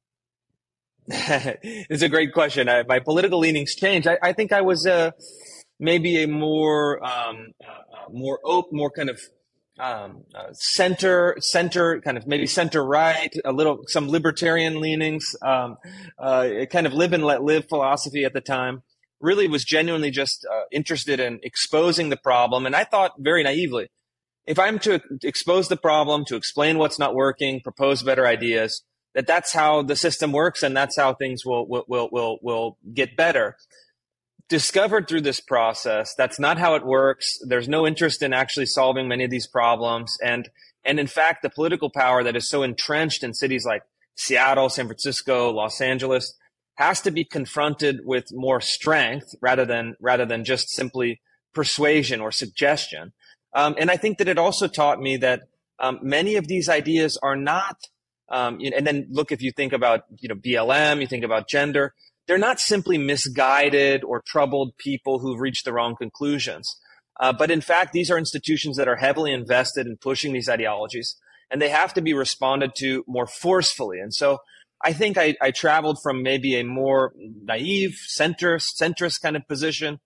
it's 1.07 2.03
a 2.03 2.09
great 2.09 2.33
question. 2.33 2.69
I, 2.69 2.83
my 2.83 2.99
political 2.99 3.39
leanings 3.39 3.73
changed. 3.73 4.07
I, 4.07 4.19
I 4.21 4.33
think 4.33 4.51
I 4.51 4.61
was 4.61 4.85
uh, 4.85 5.09
maybe 5.79 6.21
a 6.21 6.27
more 6.27 7.03
um, 7.03 7.47
uh, 7.67 8.11
more 8.11 8.39
open, 8.43 8.77
more 8.77 8.91
kind 8.91 9.09
of 9.09 9.19
um, 9.79 10.23
uh, 10.35 10.51
center, 10.53 11.35
center, 11.39 12.01
kind 12.01 12.17
of 12.17 12.27
maybe 12.27 12.45
center 12.45 12.83
right, 12.83 13.33
a 13.45 13.51
little 13.51 13.83
some 13.87 14.09
libertarian 14.09 14.79
leanings, 14.79 15.35
um, 15.41 15.77
uh, 16.17 16.49
kind 16.69 16.85
of 16.85 16.93
live 16.93 17.13
and 17.13 17.23
let 17.23 17.43
live 17.43 17.67
philosophy 17.69 18.25
at 18.25 18.33
the 18.33 18.41
time. 18.41 18.83
Really 19.21 19.47
was 19.47 19.65
genuinely 19.65 20.11
just 20.11 20.45
uh, 20.49 20.63
interested 20.71 21.19
in 21.19 21.39
exposing 21.43 22.09
the 22.09 22.17
problem, 22.17 22.65
and 22.65 22.75
I 22.75 22.83
thought 22.83 23.13
very 23.19 23.43
naively 23.43 23.89
if 24.49 24.57
I'm 24.57 24.79
to 24.79 24.99
expose 25.23 25.67
the 25.67 25.77
problem, 25.77 26.25
to 26.25 26.35
explain 26.35 26.79
what's 26.79 26.97
not 26.97 27.13
working, 27.13 27.61
propose 27.61 28.01
better 28.01 28.25
ideas, 28.25 28.81
that 29.13 29.27
that's 29.27 29.53
how 29.53 29.83
the 29.83 29.95
system 29.95 30.31
works 30.31 30.63
and 30.63 30.75
that's 30.75 30.97
how 30.97 31.13
things 31.13 31.45
will 31.45 31.67
will 31.67 31.85
will 31.87 32.09
will, 32.11 32.39
will 32.41 32.77
get 32.91 33.15
better. 33.15 33.57
Discovered 34.49 35.07
through 35.07 35.21
this 35.21 35.39
process, 35.39 36.15
that's 36.15 36.39
not 36.39 36.57
how 36.57 36.75
it 36.75 36.85
works. 36.85 37.37
There's 37.45 37.69
no 37.69 37.85
interest 37.85 38.23
in 38.23 38.33
actually 38.33 38.65
solving 38.65 39.07
many 39.07 39.23
of 39.23 39.29
these 39.29 39.47
problems, 39.47 40.17
and 40.23 40.49
and 40.83 40.99
in 40.99 41.07
fact, 41.07 41.43
the 41.43 41.49
political 41.49 41.89
power 41.89 42.23
that 42.23 42.35
is 42.35 42.49
so 42.49 42.63
entrenched 42.63 43.23
in 43.23 43.33
cities 43.33 43.65
like 43.65 43.83
Seattle, 44.15 44.69
San 44.69 44.87
Francisco, 44.87 45.51
Los 45.51 45.79
Angeles 45.81 46.33
has 46.75 47.01
to 47.01 47.11
be 47.11 47.25
confronted 47.25 47.99
with 48.05 48.27
more 48.31 48.59
strength 48.59 49.35
rather 49.41 49.65
than 49.65 49.95
rather 49.99 50.25
than 50.25 50.43
just 50.43 50.69
simply 50.69 51.21
persuasion 51.53 52.21
or 52.21 52.31
suggestion. 52.31 53.13
Um, 53.53 53.75
and 53.77 53.91
I 53.91 53.97
think 53.97 54.17
that 54.17 54.27
it 54.27 54.37
also 54.37 54.67
taught 54.67 54.99
me 54.99 55.17
that 55.17 55.41
um, 55.79 55.99
many 56.01 56.35
of 56.35 56.47
these 56.47 56.69
ideas 56.69 57.17
are 57.21 57.35
not, 57.35 57.77
um, 58.29 58.59
and 58.75 58.85
then 58.85 59.07
look, 59.09 59.31
if 59.31 59.41
you 59.41 59.51
think 59.51 59.73
about, 59.73 60.03
you 60.19 60.29
know, 60.29 60.35
BLM, 60.35 61.01
you 61.01 61.07
think 61.07 61.23
about 61.23 61.49
gender, 61.49 61.93
they're 62.29 62.37
not 62.37 62.59
simply 62.59 62.99
misguided 62.99 64.03
or 64.03 64.21
troubled 64.21 64.77
people 64.77 65.17
who've 65.17 65.39
reached 65.39 65.65
the 65.65 65.73
wrong 65.73 65.95
conclusions. 65.95 66.79
Uh, 67.19 67.33
but 67.33 67.49
in 67.49 67.59
fact, 67.59 67.91
these 67.91 68.11
are 68.11 68.19
institutions 68.19 68.77
that 68.77 68.87
are 68.87 68.97
heavily 68.97 69.33
invested 69.33 69.87
in 69.87 69.97
pushing 69.97 70.31
these 70.31 70.47
ideologies, 70.47 71.15
and 71.49 71.59
they 71.59 71.69
have 71.69 71.91
to 71.91 72.01
be 72.01 72.13
responded 72.13 72.69
to 72.77 73.03
more 73.07 73.25
forcefully. 73.25 73.99
And 73.99 74.13
so 74.13 74.37
I 74.85 74.93
think 74.93 75.17
I, 75.17 75.37
I 75.41 75.49
traveled 75.49 75.97
from 76.03 76.21
maybe 76.21 76.55
a 76.55 76.63
more 76.63 77.13
naive, 77.17 77.97
centrist, 78.07 78.79
centrist 78.79 79.23
kind 79.23 79.35
of 79.35 79.47
position 79.47 79.99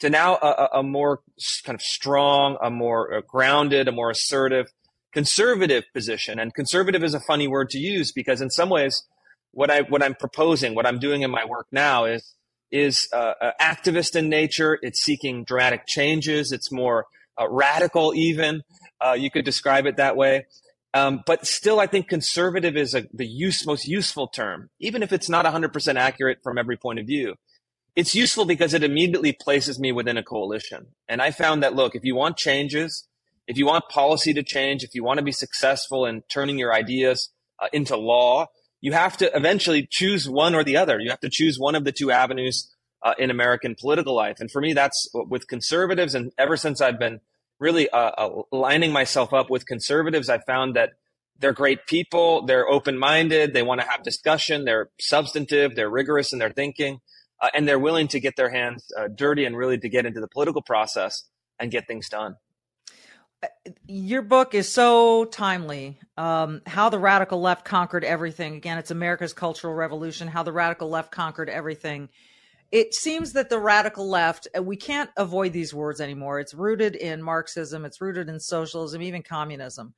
to 0.00 0.10
now 0.10 0.34
a, 0.34 0.78
a 0.78 0.82
more 0.82 1.20
kind 1.64 1.76
of 1.76 1.80
strong, 1.80 2.56
a 2.60 2.70
more 2.70 3.14
uh, 3.14 3.20
grounded, 3.20 3.86
a 3.86 3.92
more 3.92 4.10
assertive, 4.10 4.66
conservative 5.12 5.84
position. 5.94 6.40
And 6.40 6.52
conservative 6.52 7.04
is 7.04 7.14
a 7.14 7.20
funny 7.20 7.46
word 7.46 7.70
to 7.70 7.78
use 7.78 8.10
because 8.10 8.40
in 8.40 8.50
some 8.50 8.68
ways, 8.68 9.04
what 9.52 9.70
I 9.70 9.82
what 9.82 10.02
I'm 10.02 10.14
proposing, 10.14 10.74
what 10.74 10.86
I'm 10.86 10.98
doing 10.98 11.22
in 11.22 11.30
my 11.30 11.44
work 11.44 11.66
now 11.72 12.04
is 12.04 12.34
is 12.70 13.08
uh, 13.12 13.34
uh, 13.40 13.50
activist 13.60 14.14
in 14.16 14.28
nature. 14.28 14.78
It's 14.82 15.00
seeking 15.00 15.44
dramatic 15.44 15.86
changes. 15.86 16.52
It's 16.52 16.70
more 16.70 17.06
uh, 17.40 17.48
radical, 17.48 18.14
even 18.14 18.62
uh, 19.00 19.12
you 19.12 19.30
could 19.30 19.44
describe 19.44 19.86
it 19.86 19.96
that 19.96 20.16
way. 20.16 20.46
Um, 20.94 21.22
but 21.26 21.46
still, 21.46 21.80
I 21.80 21.86
think 21.86 22.08
conservative 22.08 22.76
is 22.76 22.94
a, 22.94 23.06
the 23.12 23.26
use, 23.26 23.66
most 23.66 23.86
useful 23.86 24.26
term, 24.26 24.70
even 24.80 25.02
if 25.02 25.12
it's 25.12 25.28
not 25.28 25.44
100% 25.44 25.96
accurate 25.96 26.38
from 26.42 26.58
every 26.58 26.76
point 26.76 26.98
of 26.98 27.06
view 27.06 27.36
it's 27.98 28.14
useful 28.14 28.44
because 28.44 28.74
it 28.74 28.84
immediately 28.84 29.32
places 29.32 29.80
me 29.80 29.90
within 29.90 30.16
a 30.16 30.22
coalition. 30.22 30.86
And 31.08 31.20
I 31.20 31.32
found 31.32 31.64
that, 31.64 31.74
look, 31.74 31.96
if 31.96 32.04
you 32.04 32.14
want 32.14 32.36
changes, 32.36 33.08
if 33.48 33.58
you 33.58 33.66
want 33.66 33.88
policy 33.88 34.32
to 34.34 34.44
change, 34.44 34.84
if 34.84 34.94
you 34.94 35.02
want 35.02 35.18
to 35.18 35.24
be 35.24 35.32
successful 35.32 36.06
in 36.06 36.22
turning 36.28 36.60
your 36.60 36.72
ideas 36.72 37.30
uh, 37.58 37.66
into 37.72 37.96
law, 37.96 38.46
you 38.80 38.92
have 38.92 39.16
to 39.18 39.36
eventually 39.36 39.86
choose 39.90 40.28
one 40.28 40.54
or 40.54 40.64
the 40.64 40.76
other. 40.76 40.98
You 40.98 41.10
have 41.10 41.20
to 41.20 41.30
choose 41.30 41.58
one 41.58 41.74
of 41.74 41.84
the 41.84 41.92
two 41.92 42.10
avenues 42.10 42.72
uh, 43.02 43.14
in 43.18 43.30
American 43.30 43.74
political 43.74 44.14
life. 44.14 44.40
And 44.40 44.50
for 44.50 44.60
me, 44.60 44.72
that's 44.72 45.08
with 45.14 45.46
conservatives. 45.46 46.14
And 46.14 46.32
ever 46.38 46.56
since 46.56 46.80
I've 46.80 46.98
been 46.98 47.20
really 47.60 47.88
uh, 47.90 47.98
uh 47.98 48.42
lining 48.52 48.92
myself 48.92 49.32
up 49.32 49.50
with 49.50 49.66
conservatives, 49.66 50.28
I 50.28 50.38
found 50.38 50.76
that 50.76 50.92
they're 51.40 51.52
great 51.52 51.86
people. 51.86 52.46
They're 52.46 52.68
open 52.68 52.98
minded. 52.98 53.54
They 53.54 53.62
want 53.62 53.80
to 53.80 53.86
have 53.86 54.02
discussion. 54.02 54.64
They're 54.64 54.90
substantive. 55.00 55.76
They're 55.76 55.90
rigorous 55.90 56.32
in 56.32 56.38
their 56.38 56.50
thinking 56.50 57.00
uh, 57.40 57.48
and 57.54 57.66
they're 57.66 57.78
willing 57.78 58.08
to 58.08 58.20
get 58.20 58.36
their 58.36 58.50
hands 58.50 58.84
uh, 58.98 59.08
dirty 59.08 59.44
and 59.44 59.56
really 59.56 59.78
to 59.78 59.88
get 59.88 60.06
into 60.06 60.20
the 60.20 60.28
political 60.28 60.62
process 60.62 61.24
and 61.58 61.70
get 61.70 61.86
things 61.86 62.08
done. 62.08 62.36
Your 63.86 64.22
book 64.22 64.54
is 64.54 64.72
so 64.72 65.24
timely. 65.24 65.98
Um, 66.16 66.62
how 66.66 66.88
the 66.88 66.98
radical 66.98 67.40
left 67.40 67.64
conquered 67.64 68.04
everything. 68.04 68.56
Again, 68.56 68.78
it's 68.78 68.90
America's 68.90 69.32
Cultural 69.32 69.74
Revolution. 69.74 70.28
How 70.28 70.42
the 70.42 70.52
radical 70.52 70.88
left 70.88 71.12
conquered 71.12 71.48
everything. 71.48 72.08
It 72.70 72.94
seems 72.94 73.32
that 73.32 73.48
the 73.48 73.58
radical 73.58 74.08
left, 74.08 74.46
we 74.60 74.76
can't 74.76 75.10
avoid 75.16 75.52
these 75.52 75.72
words 75.72 76.00
anymore. 76.00 76.38
It's 76.38 76.52
rooted 76.52 76.96
in 76.96 77.22
Marxism, 77.22 77.86
it's 77.86 78.00
rooted 78.00 78.28
in 78.28 78.40
socialism, 78.40 79.00
even 79.00 79.22
communism. 79.22 79.94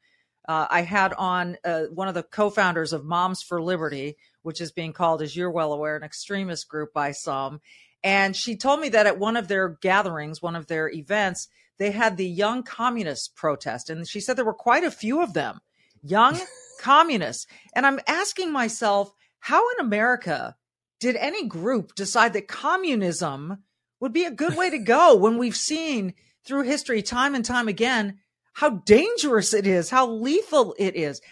Uh, 0.48 0.66
I 0.70 0.82
had 0.82 1.12
on 1.14 1.56
uh, 1.64 1.84
one 1.92 2.08
of 2.08 2.14
the 2.14 2.22
co-founders 2.22 2.92
of 2.92 3.04
Moms 3.04 3.42
for 3.42 3.60
Liberty, 3.60 4.16
which 4.42 4.60
is 4.60 4.70
being 4.70 4.92
called, 4.92 5.20
as 5.20 5.34
you're 5.34 5.50
well 5.50 5.72
aware, 5.72 5.96
an 5.96 6.04
extremist 6.04 6.68
group 6.68 6.92
by 6.92 7.10
some. 7.10 7.60
And 8.02 8.36
she 8.36 8.56
told 8.56 8.80
me 8.80 8.88
that 8.90 9.06
at 9.06 9.18
one 9.18 9.36
of 9.36 9.48
their 9.48 9.68
gatherings, 9.68 10.40
one 10.40 10.56
of 10.56 10.66
their 10.66 10.88
events, 10.88 11.48
they 11.80 11.90
had 11.90 12.18
the 12.18 12.28
young 12.28 12.62
communists 12.62 13.26
protest. 13.26 13.88
And 13.88 14.06
she 14.06 14.20
said 14.20 14.36
there 14.36 14.44
were 14.44 14.52
quite 14.52 14.84
a 14.84 14.90
few 14.90 15.22
of 15.22 15.32
them, 15.32 15.60
young 16.02 16.38
communists. 16.78 17.46
And 17.74 17.86
I'm 17.86 17.98
asking 18.06 18.52
myself, 18.52 19.14
how 19.40 19.66
in 19.70 19.86
America 19.86 20.56
did 21.00 21.16
any 21.16 21.46
group 21.46 21.94
decide 21.94 22.34
that 22.34 22.48
communism 22.48 23.64
would 23.98 24.12
be 24.12 24.24
a 24.24 24.30
good 24.30 24.58
way 24.58 24.68
to 24.68 24.78
go 24.96 25.16
when 25.16 25.38
we've 25.38 25.56
seen 25.56 26.12
through 26.44 26.64
history 26.64 27.00
time 27.00 27.34
and 27.34 27.46
time 27.46 27.66
again 27.66 28.18
how 28.52 28.68
dangerous 28.68 29.54
it 29.54 29.66
is, 29.66 29.88
how 29.88 30.06
lethal 30.06 30.74
it 30.78 30.96
is? 30.96 31.22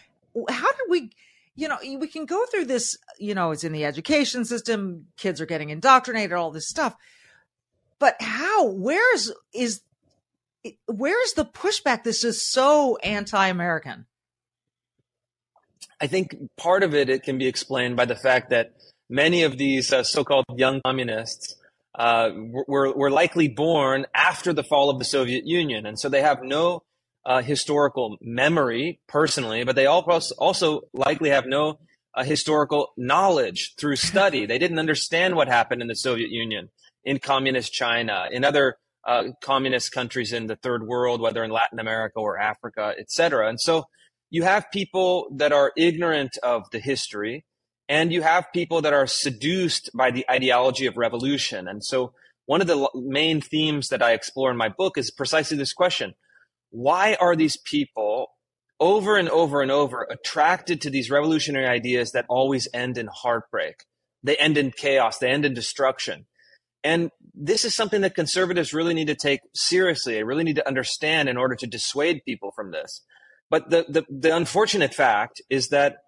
How 0.49 0.73
did 0.73 0.87
we, 0.89 1.11
you 1.57 1.69
know, 1.69 1.77
we 1.83 2.07
can 2.07 2.25
go 2.25 2.47
through 2.47 2.65
this, 2.65 2.97
you 3.19 3.35
know, 3.35 3.51
it's 3.51 3.65
in 3.65 3.73
the 3.73 3.85
education 3.85 4.47
system, 4.47 5.09
kids 5.19 5.43
are 5.43 5.47
getting 5.47 5.69
indoctrinated, 5.69 6.33
all 6.33 6.51
this 6.51 6.69
stuff. 6.69 6.97
But 7.99 8.17
how, 8.23 8.69
where's, 8.69 9.31
is, 9.53 9.83
where's 10.87 11.33
the 11.35 11.45
pushback? 11.45 12.05
This 12.05 12.25
is 12.25 12.45
so 12.45 12.97
anti 12.99 13.47
American. 13.47 14.07
I 16.01 16.07
think 16.07 16.37
part 16.57 16.83
of 16.83 16.95
it, 16.95 17.11
it 17.11 17.23
can 17.23 17.39
be 17.39 17.47
explained 17.47 17.97
by 17.97 18.05
the 18.05 18.17
fact 18.17 18.51
that 18.51 18.73
many 19.11 19.43
of 19.43 19.59
these 19.59 19.93
uh, 19.93 20.05
so-called 20.05 20.45
young 20.55 20.81
communists 20.85 21.57
uh, 21.99 22.31
were, 22.69 22.93
were 22.93 23.11
likely 23.11 23.49
born 23.49 24.07
after 24.15 24.53
the 24.53 24.63
fall 24.63 24.91
of 24.91 24.99
the 24.99 25.05
Soviet 25.05 25.47
Union. 25.47 25.87
And 25.87 25.99
so 25.99 26.09
they 26.09 26.23
have 26.23 26.43
no 26.43 26.85
uh, 27.27 27.43
historical 27.43 28.17
memory 28.21 29.01
personally, 29.09 29.65
but 29.65 29.75
they 29.75 29.87
also, 29.87 30.35
also 30.39 30.83
likely 30.93 31.31
have 31.31 31.47
no 31.47 31.81
uh, 32.15 32.23
historical 32.23 32.93
knowledge 32.97 33.75
through 33.79 33.97
study. 33.97 34.47
they 34.47 34.59
didn't 34.59 34.79
understand 34.79 35.35
what 35.35 35.49
happened 35.49 35.83
in 35.83 35.89
the 35.89 35.97
Soviet 35.97 36.31
Union, 36.31 36.69
in 37.05 37.19
communist 37.19 37.73
China, 37.73 38.29
in 38.31 38.45
other 38.45 38.77
uh, 39.09 39.25
communist 39.41 39.91
countries 39.91 40.35
in 40.35 40.47
the 40.47 40.57
third 40.57 40.87
world, 40.87 41.21
whether 41.21 41.43
in 41.43 41.51
Latin 41.51 41.81
America 41.81 42.21
or 42.21 42.39
Africa, 42.39 42.95
etc. 42.99 43.49
And 43.49 43.59
so 43.59 43.87
you 44.29 44.43
have 44.43 44.71
people 44.71 45.29
that 45.37 45.51
are 45.51 45.73
ignorant 45.77 46.37
of 46.43 46.71
the 46.71 46.79
history 46.79 47.47
and 47.89 48.13
you 48.13 48.21
have 48.21 48.53
people 48.53 48.83
that 48.83 48.93
are 48.93 49.07
seduced 49.07 49.91
by 49.95 50.11
the 50.11 50.27
ideology 50.31 50.85
of 50.85 50.99
revolution. 50.99 51.67
And 51.67 51.83
so 51.83 52.13
one 52.45 52.61
of 52.61 52.67
the 52.67 52.87
main 52.95 53.41
themes 53.41 53.89
that 53.89 54.03
I 54.03 54.13
explore 54.13 54.51
in 54.51 54.59
my 54.59 54.69
book 54.69 54.99
is 54.99 55.11
precisely 55.11 55.57
this 55.57 55.73
question. 55.73 56.15
Why 56.71 57.17
are 57.19 57.35
these 57.35 57.57
people 57.57 58.29
over 58.79 59.17
and 59.17 59.31
over 59.31 59.63
and 59.63 59.71
over 59.71 60.07
attracted 60.11 60.83
to 60.83 60.91
these 60.91 61.11
revolutionary 61.11 61.67
ideas 61.67 62.13
that 62.13 62.27
always 62.29 62.69
end 62.75 62.99
in 62.99 63.09
heartbreak? 63.11 63.85
They 64.23 64.37
end 64.37 64.59
in 64.59 64.71
chaos. 64.71 65.17
They 65.17 65.31
end 65.31 65.47
in 65.47 65.55
destruction. 65.55 66.27
And 66.85 67.11
this 67.35 67.65
is 67.65 67.75
something 67.75 68.03
that 68.03 68.15
conservatives 68.15 68.73
really 68.73 68.95
need 68.95 69.09
to 69.09 69.15
take 69.15 69.41
seriously. 69.55 70.15
They 70.15 70.25
really 70.25 70.45
need 70.45 70.57
to 70.57 70.67
understand 70.67 71.29
in 71.29 71.37
order 71.37 71.55
to 71.57 71.67
dissuade 71.67 72.23
people 72.25 72.53
from 72.55 72.71
this. 72.71 73.03
But 73.51 73.71
the, 73.71 73.87
the, 73.89 74.05
the 74.11 74.37
unfortunate 74.37 74.95
fact 74.95 75.41
is 75.49 75.69
that 75.69 75.99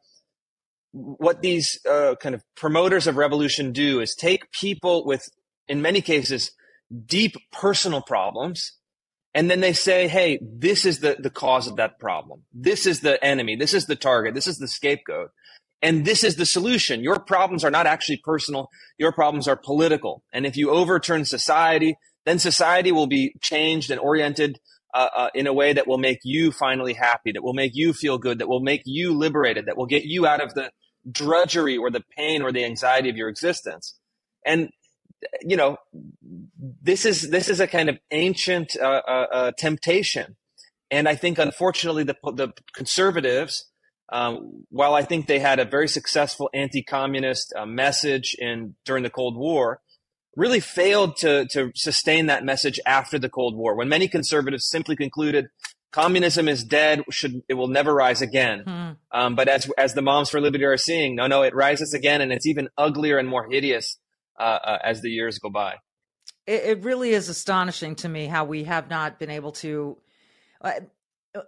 what 0.92 1.40
these 1.40 1.78
uh, 1.88 2.16
kind 2.20 2.34
of 2.34 2.42
promoters 2.56 3.06
of 3.06 3.16
revolution 3.16 3.72
do 3.72 4.00
is 4.00 4.14
take 4.14 4.50
people 4.52 5.04
with, 5.04 5.28
in 5.68 5.82
many 5.82 6.00
cases, 6.00 6.50
deep 7.06 7.36
personal 7.52 8.02
problems, 8.02 8.72
and 9.32 9.48
then 9.48 9.60
they 9.60 9.72
say, 9.72 10.08
hey, 10.08 10.40
this 10.42 10.84
is 10.84 10.98
the, 10.98 11.16
the 11.18 11.30
cause 11.30 11.68
of 11.68 11.76
that 11.76 12.00
problem. 12.00 12.42
This 12.52 12.86
is 12.86 13.00
the 13.00 13.22
enemy. 13.24 13.54
This 13.54 13.74
is 13.74 13.86
the 13.86 13.94
target. 13.94 14.34
This 14.34 14.48
is 14.48 14.58
the 14.58 14.66
scapegoat. 14.66 15.30
And 15.82 16.04
this 16.04 16.25
is 16.25 16.37
the 16.37 16.46
solution. 16.46 17.02
Your 17.02 17.18
problems 17.18 17.64
are 17.64 17.70
not 17.70 17.87
actually 17.87 18.20
personal. 18.22 18.68
Your 18.99 19.12
problems 19.12 19.49
are 19.49 19.56
political. 19.56 20.22
And 20.32 20.44
if 20.44 20.56
you 20.56 20.70
overturn 20.70 21.25
society, 21.25 21.96
then 22.26 22.38
society 22.38 22.92
will 22.92 23.06
be 23.06 23.34
changed 23.40 23.90
and 23.90 23.99
oriented 23.99 24.60
uh, 24.92 25.08
uh, 25.14 25.28
in 25.34 25.46
a 25.46 25.52
way 25.52 25.72
that 25.72 25.87
will 25.87 25.99
make 25.99 26.18
you 26.25 26.52
finally 26.52 26.94
happy, 26.94 27.32
that 27.32 27.42
will 27.42 27.54
make 27.54 27.72
you 27.75 27.92
feel 27.92 28.18
good, 28.18 28.40
that 28.40 28.49
will 28.49 28.60
make 28.60 28.82
you 28.84 29.16
liberated, 29.16 29.66
that 29.66 29.76
will 29.76 29.87
get 29.87 30.04
you 30.04 30.26
out 30.26 30.42
of 30.42 30.52
the 30.54 30.70
drudgery 31.10 31.76
or 31.76 31.90
the 31.90 32.02
pain 32.16 32.42
or 32.42 32.52
the 32.52 32.64
anxiety 32.64 33.08
of 33.08 33.16
your 33.16 33.28
existence. 33.28 33.96
And 34.44 34.70
you 35.42 35.56
know, 35.56 35.76
this 36.82 37.04
is 37.04 37.30
this 37.30 37.49
is 37.49 37.60
a 37.60 37.66
kind 37.66 37.88
of 37.88 37.99
ancient 38.10 38.76
uh, 38.80 39.02
uh, 39.06 39.26
uh 39.32 39.52
temptation, 39.58 40.36
and 40.90 41.08
I 41.08 41.14
think 41.14 41.38
unfortunately 41.38 42.04
the 42.04 42.16
the 42.32 42.52
conservatives, 42.75 43.70
um, 44.12 44.64
while 44.70 44.94
I 44.94 45.02
think 45.02 45.26
they 45.26 45.38
had 45.38 45.58
a 45.58 45.64
very 45.64 45.88
successful 45.88 46.50
anti-communist 46.52 47.52
uh, 47.56 47.66
message 47.66 48.34
in 48.38 48.75
during 48.84 49.02
the 49.02 49.10
Cold 49.10 49.36
War, 49.36 49.80
really 50.36 50.60
failed 50.60 51.16
to, 51.18 51.46
to 51.52 51.73
sustain 51.75 52.26
that 52.26 52.44
message 52.44 52.80
after 52.86 53.18
the 53.18 53.28
Cold 53.28 53.56
War, 53.56 53.75
when 53.75 53.88
many 53.88 54.08
conservatives 54.08 54.68
simply 54.68 54.96
concluded 54.96 55.49
communism 55.92 56.49
is 56.49 56.64
dead, 56.64 57.02
should 57.10 57.42
it 57.49 57.54
will 57.54 57.68
never 57.68 57.94
rise 57.94 58.23
again. 58.23 58.60
Hmm. 58.60 58.90
Um, 59.12 59.34
but 59.34 59.49
as 59.49 59.70
as 59.76 59.94
the 59.94 60.02
Moms 60.02 60.30
for 60.30 60.40
Liberty 60.40 60.64
are 60.64 60.76
seeing, 60.76 61.16
no, 61.16 61.26
no, 61.26 61.42
it 61.42 61.54
rises 61.54 61.94
again, 61.94 62.20
and 62.20 62.32
it's 62.32 62.46
even 62.46 62.68
uglier 62.78 63.18
and 63.18 63.28
more 63.28 63.49
hideous 63.49 63.99
uh, 64.38 64.42
uh, 64.42 64.78
as 64.84 65.02
the 65.02 65.10
years 65.10 65.38
go 65.38 65.50
by. 65.50 65.76
It, 66.46 66.64
it, 66.64 66.82
really 66.84 67.10
is 67.10 67.28
astonishing 67.28 67.96
to 67.96 68.08
me 68.08 68.26
how 68.26 68.44
we 68.44 68.64
have 68.64 68.88
not 68.88 69.18
been 69.18 69.30
able 69.30 69.52
to. 69.52 69.99
Uh, 70.60 70.73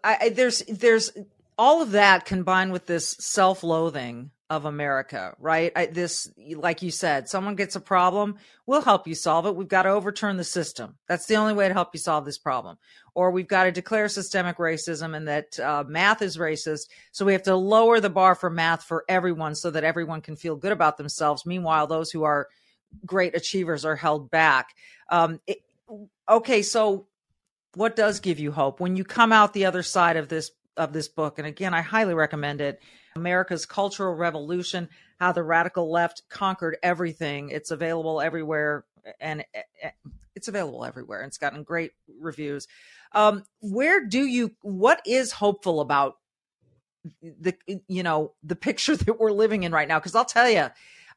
I, 0.04 0.28
there's 0.28 0.62
there's 0.68 1.10
all 1.58 1.82
of 1.82 1.92
that 1.92 2.24
combined 2.24 2.72
with 2.72 2.86
this 2.86 3.16
self-loathing 3.20 4.30
of 4.50 4.66
America, 4.66 5.34
right? 5.38 5.72
I, 5.74 5.86
this, 5.86 6.30
like 6.56 6.82
you 6.82 6.90
said, 6.90 7.26
someone 7.26 7.54
gets 7.54 7.74
a 7.74 7.80
problem, 7.80 8.36
we'll 8.66 8.82
help 8.82 9.06
you 9.06 9.14
solve 9.14 9.46
it. 9.46 9.56
We've 9.56 9.66
got 9.66 9.84
to 9.84 9.88
overturn 9.88 10.36
the 10.36 10.44
system. 10.44 10.96
That's 11.08 11.24
the 11.24 11.36
only 11.36 11.54
way 11.54 11.68
to 11.68 11.74
help 11.74 11.90
you 11.94 12.00
solve 12.00 12.26
this 12.26 12.36
problem. 12.36 12.76
Or 13.14 13.30
we've 13.30 13.48
got 13.48 13.64
to 13.64 13.72
declare 13.72 14.08
systemic 14.08 14.58
racism 14.58 15.16
and 15.16 15.26
that 15.26 15.58
uh, 15.58 15.84
math 15.86 16.20
is 16.20 16.36
racist. 16.36 16.88
So 17.12 17.24
we 17.24 17.32
have 17.32 17.44
to 17.44 17.56
lower 17.56 17.98
the 17.98 18.10
bar 18.10 18.34
for 18.34 18.50
math 18.50 18.84
for 18.84 19.04
everyone 19.08 19.54
so 19.54 19.70
that 19.70 19.84
everyone 19.84 20.20
can 20.20 20.36
feel 20.36 20.56
good 20.56 20.72
about 20.72 20.98
themselves. 20.98 21.46
Meanwhile, 21.46 21.86
those 21.86 22.10
who 22.10 22.24
are 22.24 22.48
great 23.06 23.34
achievers 23.34 23.86
are 23.86 23.96
held 23.96 24.30
back. 24.30 24.74
Um, 25.08 25.40
it, 25.46 25.62
okay, 26.28 26.60
so 26.60 27.06
what 27.74 27.96
does 27.96 28.20
give 28.20 28.38
you 28.38 28.52
hope 28.52 28.80
when 28.80 28.96
you 28.96 29.04
come 29.04 29.32
out 29.32 29.54
the 29.54 29.64
other 29.64 29.82
side 29.82 30.18
of 30.18 30.28
this 30.28 30.50
of 30.76 30.92
this 30.92 31.08
book? 31.08 31.38
And 31.38 31.46
again, 31.46 31.74
I 31.74 31.82
highly 31.82 32.14
recommend 32.14 32.60
it. 32.60 32.80
America's 33.16 33.66
Cultural 33.66 34.14
Revolution 34.14 34.88
How 35.20 35.32
the 35.32 35.42
Radical 35.42 35.90
Left 35.90 36.22
Conquered 36.28 36.76
Everything. 36.82 37.50
It's 37.50 37.70
available 37.70 38.20
everywhere 38.20 38.84
and 39.20 39.44
eh, 39.54 39.62
eh, 39.82 39.90
it's 40.34 40.48
available 40.48 40.84
everywhere. 40.84 41.20
And 41.20 41.28
it's 41.28 41.38
gotten 41.38 41.62
great 41.62 41.92
reviews. 42.20 42.66
Um, 43.12 43.44
where 43.60 44.04
do 44.04 44.24
you, 44.24 44.52
what 44.62 45.02
is 45.06 45.32
hopeful 45.32 45.80
about 45.80 46.16
the, 47.22 47.54
you 47.88 48.02
know, 48.02 48.32
the 48.42 48.56
picture 48.56 48.96
that 48.98 49.20
we're 49.20 49.32
living 49.32 49.64
in 49.64 49.72
right 49.72 49.88
now? 49.88 49.98
Because 49.98 50.14
I'll 50.14 50.24
tell 50.24 50.48
you, 50.48 50.68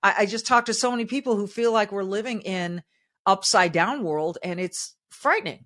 I, 0.04 0.15
I 0.20 0.26
just 0.26 0.46
talked 0.46 0.68
to 0.68 0.74
so 0.74 0.91
many 0.91 1.06
people 1.06 1.36
who 1.36 1.48
feel 1.48 1.72
like 1.72 1.91
we're 1.91 2.04
living 2.04 2.41
in 2.41 2.84
upside 3.26 3.72
down 3.72 4.04
world 4.04 4.38
and 4.44 4.60
it's 4.60 4.96
frightening. 5.10 5.65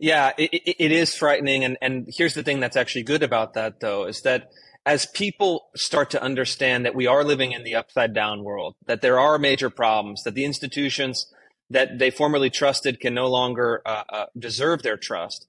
Yeah, 0.00 0.32
it, 0.38 0.50
it 0.78 0.92
is 0.92 1.14
frightening. 1.14 1.62
And, 1.62 1.76
and 1.82 2.08
here's 2.08 2.32
the 2.32 2.42
thing 2.42 2.58
that's 2.58 2.76
actually 2.76 3.02
good 3.02 3.22
about 3.22 3.52
that, 3.54 3.80
though, 3.80 4.06
is 4.06 4.22
that 4.22 4.50
as 4.86 5.04
people 5.04 5.68
start 5.76 6.10
to 6.10 6.22
understand 6.22 6.86
that 6.86 6.94
we 6.94 7.06
are 7.06 7.22
living 7.22 7.52
in 7.52 7.64
the 7.64 7.74
upside 7.74 8.14
down 8.14 8.42
world, 8.42 8.74
that 8.86 9.02
there 9.02 9.20
are 9.20 9.38
major 9.38 9.68
problems, 9.68 10.22
that 10.22 10.34
the 10.34 10.46
institutions 10.46 11.30
that 11.68 11.98
they 11.98 12.10
formerly 12.10 12.48
trusted 12.48 12.98
can 12.98 13.12
no 13.12 13.26
longer 13.26 13.82
uh, 13.84 14.04
uh, 14.08 14.26
deserve 14.38 14.82
their 14.82 14.96
trust, 14.96 15.46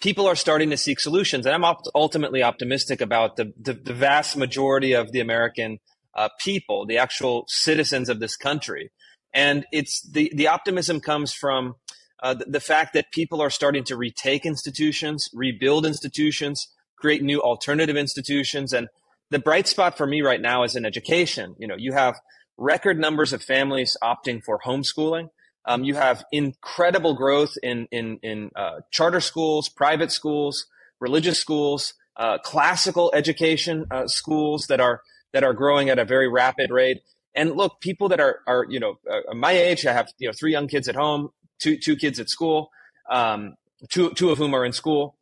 people 0.00 0.26
are 0.26 0.34
starting 0.34 0.70
to 0.70 0.78
seek 0.78 0.98
solutions. 0.98 1.44
And 1.44 1.54
I'm 1.54 1.64
op- 1.64 1.82
ultimately 1.94 2.42
optimistic 2.42 3.02
about 3.02 3.36
the, 3.36 3.52
the, 3.60 3.74
the, 3.74 3.92
vast 3.92 4.34
majority 4.34 4.94
of 4.94 5.12
the 5.12 5.20
American 5.20 5.78
uh, 6.16 6.30
people, 6.40 6.86
the 6.86 6.96
actual 6.96 7.44
citizens 7.48 8.08
of 8.08 8.18
this 8.18 8.34
country. 8.34 8.90
And 9.34 9.66
it's 9.72 10.00
the, 10.10 10.32
the 10.34 10.48
optimism 10.48 11.00
comes 11.00 11.32
from 11.34 11.74
uh, 12.22 12.34
the, 12.34 12.44
the, 12.46 12.60
fact 12.60 12.92
that 12.94 13.10
people 13.10 13.40
are 13.40 13.50
starting 13.50 13.84
to 13.84 13.96
retake 13.96 14.44
institutions, 14.44 15.28
rebuild 15.32 15.86
institutions, 15.86 16.68
create 16.96 17.22
new 17.22 17.40
alternative 17.40 17.96
institutions. 17.96 18.72
And 18.72 18.88
the 19.30 19.38
bright 19.38 19.66
spot 19.66 19.96
for 19.96 20.06
me 20.06 20.20
right 20.22 20.40
now 20.40 20.62
is 20.62 20.76
in 20.76 20.84
education. 20.84 21.56
You 21.58 21.66
know, 21.66 21.76
you 21.76 21.92
have 21.92 22.20
record 22.58 22.98
numbers 22.98 23.32
of 23.32 23.42
families 23.42 23.96
opting 24.02 24.42
for 24.44 24.60
homeschooling. 24.60 25.30
Um, 25.64 25.84
you 25.84 25.94
have 25.94 26.24
incredible 26.32 27.14
growth 27.14 27.54
in 27.62 27.86
in 27.90 28.18
in 28.22 28.50
uh, 28.56 28.80
charter 28.90 29.20
schools, 29.20 29.68
private 29.68 30.10
schools, 30.10 30.66
religious 31.00 31.38
schools, 31.38 31.94
uh, 32.16 32.38
classical 32.38 33.10
education 33.14 33.86
uh, 33.90 34.06
schools 34.06 34.66
that 34.68 34.80
are 34.80 35.02
that 35.32 35.44
are 35.44 35.52
growing 35.52 35.88
at 35.90 35.98
a 35.98 36.04
very 36.04 36.28
rapid 36.28 36.70
rate. 36.70 37.02
And 37.34 37.52
look, 37.56 37.80
people 37.80 38.08
that 38.08 38.20
are 38.20 38.40
are 38.46 38.66
you 38.68 38.80
know 38.80 38.98
uh, 39.10 39.34
my 39.34 39.52
age, 39.52 39.86
I 39.86 39.92
have 39.92 40.08
you 40.18 40.28
know 40.28 40.32
three 40.38 40.52
young 40.52 40.66
kids 40.66 40.88
at 40.88 40.96
home 40.96 41.30
two 41.60 41.76
two 41.76 41.96
kids 41.96 42.18
at 42.18 42.28
school, 42.28 42.70
um, 43.10 43.54
two 43.88 44.10
two 44.14 44.30
of 44.30 44.38
whom 44.38 44.54
are 44.54 44.64
in 44.64 44.72
school. 44.72 45.16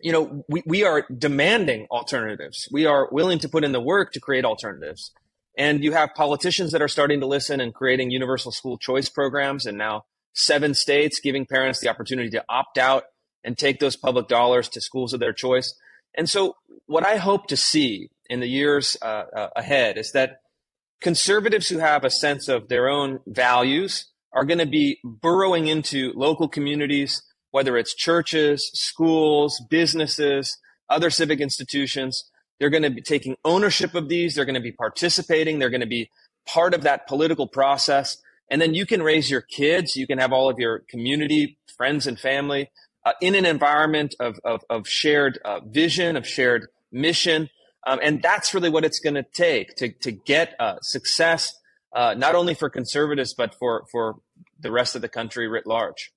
You 0.00 0.12
know, 0.12 0.44
we, 0.48 0.62
we 0.66 0.84
are 0.84 1.06
demanding 1.16 1.86
alternatives. 1.90 2.68
We 2.70 2.84
are 2.84 3.08
willing 3.10 3.38
to 3.40 3.48
put 3.48 3.64
in 3.64 3.72
the 3.72 3.80
work 3.80 4.12
to 4.12 4.20
create 4.20 4.44
alternatives. 4.44 5.12
And 5.56 5.82
you 5.82 5.92
have 5.92 6.10
politicians 6.14 6.72
that 6.72 6.82
are 6.82 6.88
starting 6.88 7.20
to 7.20 7.26
listen 7.26 7.60
and 7.60 7.72
creating 7.72 8.10
universal 8.10 8.52
school 8.52 8.76
choice 8.76 9.08
programs, 9.08 9.64
and 9.64 9.78
now 9.78 10.04
seven 10.34 10.74
states 10.74 11.18
giving 11.20 11.46
parents 11.46 11.80
the 11.80 11.88
opportunity 11.88 12.28
to 12.30 12.44
opt 12.48 12.76
out 12.76 13.04
and 13.42 13.56
take 13.56 13.80
those 13.80 13.96
public 13.96 14.28
dollars 14.28 14.68
to 14.68 14.80
schools 14.80 15.14
of 15.14 15.20
their 15.20 15.32
choice. 15.32 15.74
And 16.14 16.28
so, 16.28 16.56
what 16.86 17.06
I 17.06 17.16
hope 17.16 17.46
to 17.48 17.56
see 17.56 18.10
in 18.28 18.40
the 18.40 18.48
years 18.48 18.96
uh, 19.00 19.24
uh, 19.34 19.48
ahead 19.56 19.96
is 19.96 20.12
that 20.12 20.40
conservatives 21.00 21.68
who 21.68 21.78
have 21.78 22.04
a 22.04 22.10
sense 22.10 22.48
of 22.48 22.68
their 22.68 22.88
own 22.88 23.20
values 23.26 24.06
are 24.32 24.44
going 24.44 24.58
to 24.58 24.66
be 24.66 24.98
burrowing 25.04 25.66
into 25.68 26.12
local 26.14 26.48
communities, 26.48 27.22
whether 27.50 27.76
it's 27.76 27.94
churches, 27.94 28.70
schools, 28.74 29.62
businesses, 29.70 30.58
other 30.88 31.10
civic 31.10 31.40
institutions. 31.40 32.30
They're 32.58 32.70
going 32.70 32.82
to 32.82 32.90
be 32.90 33.02
taking 33.02 33.36
ownership 33.44 33.94
of 33.94 34.08
these. 34.08 34.34
They're 34.34 34.44
going 34.44 34.54
to 34.54 34.60
be 34.60 34.72
participating. 34.72 35.58
They're 35.58 35.70
going 35.70 35.80
to 35.80 35.86
be 35.86 36.10
part 36.46 36.74
of 36.74 36.82
that 36.82 37.06
political 37.06 37.46
process. 37.46 38.18
And 38.50 38.60
then 38.60 38.74
you 38.74 38.86
can 38.86 39.02
raise 39.02 39.30
your 39.30 39.40
kids. 39.40 39.96
You 39.96 40.06
can 40.06 40.18
have 40.18 40.32
all 40.32 40.48
of 40.48 40.58
your 40.58 40.84
community, 40.88 41.58
friends, 41.76 42.06
and 42.06 42.18
family 42.18 42.70
uh, 43.04 43.12
in 43.20 43.34
an 43.34 43.46
environment 43.46 44.14
of, 44.20 44.38
of, 44.44 44.62
of 44.70 44.88
shared 44.88 45.38
uh, 45.44 45.60
vision, 45.64 46.16
of 46.16 46.26
shared 46.26 46.68
mission. 46.92 47.50
Um, 47.86 48.00
and 48.02 48.22
that's 48.22 48.52
really 48.54 48.70
what 48.70 48.84
it's 48.84 48.98
going 48.98 49.14
to 49.14 49.22
take 49.22 49.76
to, 49.76 49.90
to 50.00 50.12
get 50.12 50.54
uh, 50.58 50.76
success, 50.82 51.54
uh, 51.96 52.14
not 52.14 52.34
only 52.34 52.54
for 52.54 52.68
conservatives, 52.68 53.34
but 53.34 53.54
for, 53.54 53.86
for 53.90 54.16
the 54.60 54.70
rest 54.70 54.94
of 54.94 55.02
the 55.02 55.08
country 55.08 55.48
writ 55.48 55.66
large. 55.66 56.12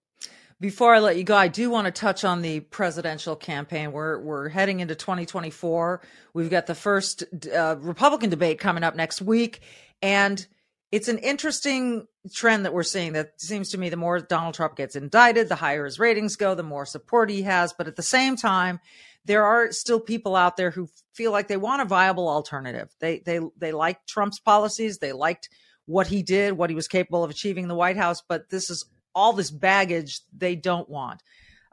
Before 0.60 0.94
I 0.94 1.00
let 1.00 1.16
you 1.16 1.24
go, 1.24 1.38
I 1.38 1.48
do 1.48 1.70
want 1.70 1.86
to 1.86 1.92
touch 1.92 2.26
on 2.26 2.42
the 2.42 2.60
presidential 2.60 3.38
campaign. 3.38 3.94
We're 3.94 4.20
we're 4.20 4.50
heading 4.50 4.82
into 4.82 4.94
2024. 4.94 6.02
We've 6.34 6.50
got 6.50 6.68
the 6.68 6.76
first 6.76 7.24
uh, 7.56 7.78
Republican 7.80 8.30
debate 8.30 8.60
coming 8.60 8.84
up 8.84 8.94
next 8.94 9.22
week, 9.22 9.62
and 10.02 10.46
it's 10.92 11.08
an 11.08 11.20
interesting 11.20 12.08
trend 12.34 12.66
that 12.66 12.74
we're 12.74 12.84
seeing. 12.84 13.14
That 13.14 13.40
seems 13.40 13.70
to 13.70 13.78
me 13.78 13.88
the 13.88 13.96
more 13.96 14.20
Donald 14.20 14.54
Trump 14.54 14.76
gets 14.76 14.98
indicted, 14.98 15.48
the 15.48 15.56
higher 15.56 15.86
his 15.86 15.98
ratings 15.98 16.36
go, 16.36 16.56
the 16.56 16.64
more 16.64 16.86
support 16.86 17.30
he 17.30 17.44
has. 17.44 17.72
But 17.72 17.88
at 17.88 17.96
the 17.96 18.04
same 18.04 18.36
time, 18.36 18.82
there 19.24 19.46
are 19.46 19.72
still 19.72 20.02
people 20.02 20.36
out 20.36 20.58
there 20.58 20.72
who 20.72 20.90
feel 21.14 21.32
like 21.32 21.48
they 21.48 21.56
want 21.56 21.82
a 21.82 21.86
viable 21.86 22.28
alternative. 22.28 22.90
They 23.00 23.20
they 23.20 23.40
they 23.58 23.72
like 23.72 24.06
Trump's 24.08 24.40
policies. 24.40 24.98
They 24.98 25.14
liked 25.14 25.48
what 25.90 26.08
he 26.08 26.22
did, 26.22 26.54
what 26.54 26.70
he 26.70 26.76
was 26.76 26.88
capable 26.88 27.24
of 27.24 27.32
achieving 27.32 27.64
in 27.64 27.68
the 27.68 27.76
White 27.76 27.98
House. 27.98 28.22
But 28.22 28.50
this 28.50 28.70
is 28.70 28.86
all 29.16 29.34
this 29.34 29.50
baggage 29.50 30.22
they 30.38 30.56
don't 30.56 30.88
want. 30.88 31.24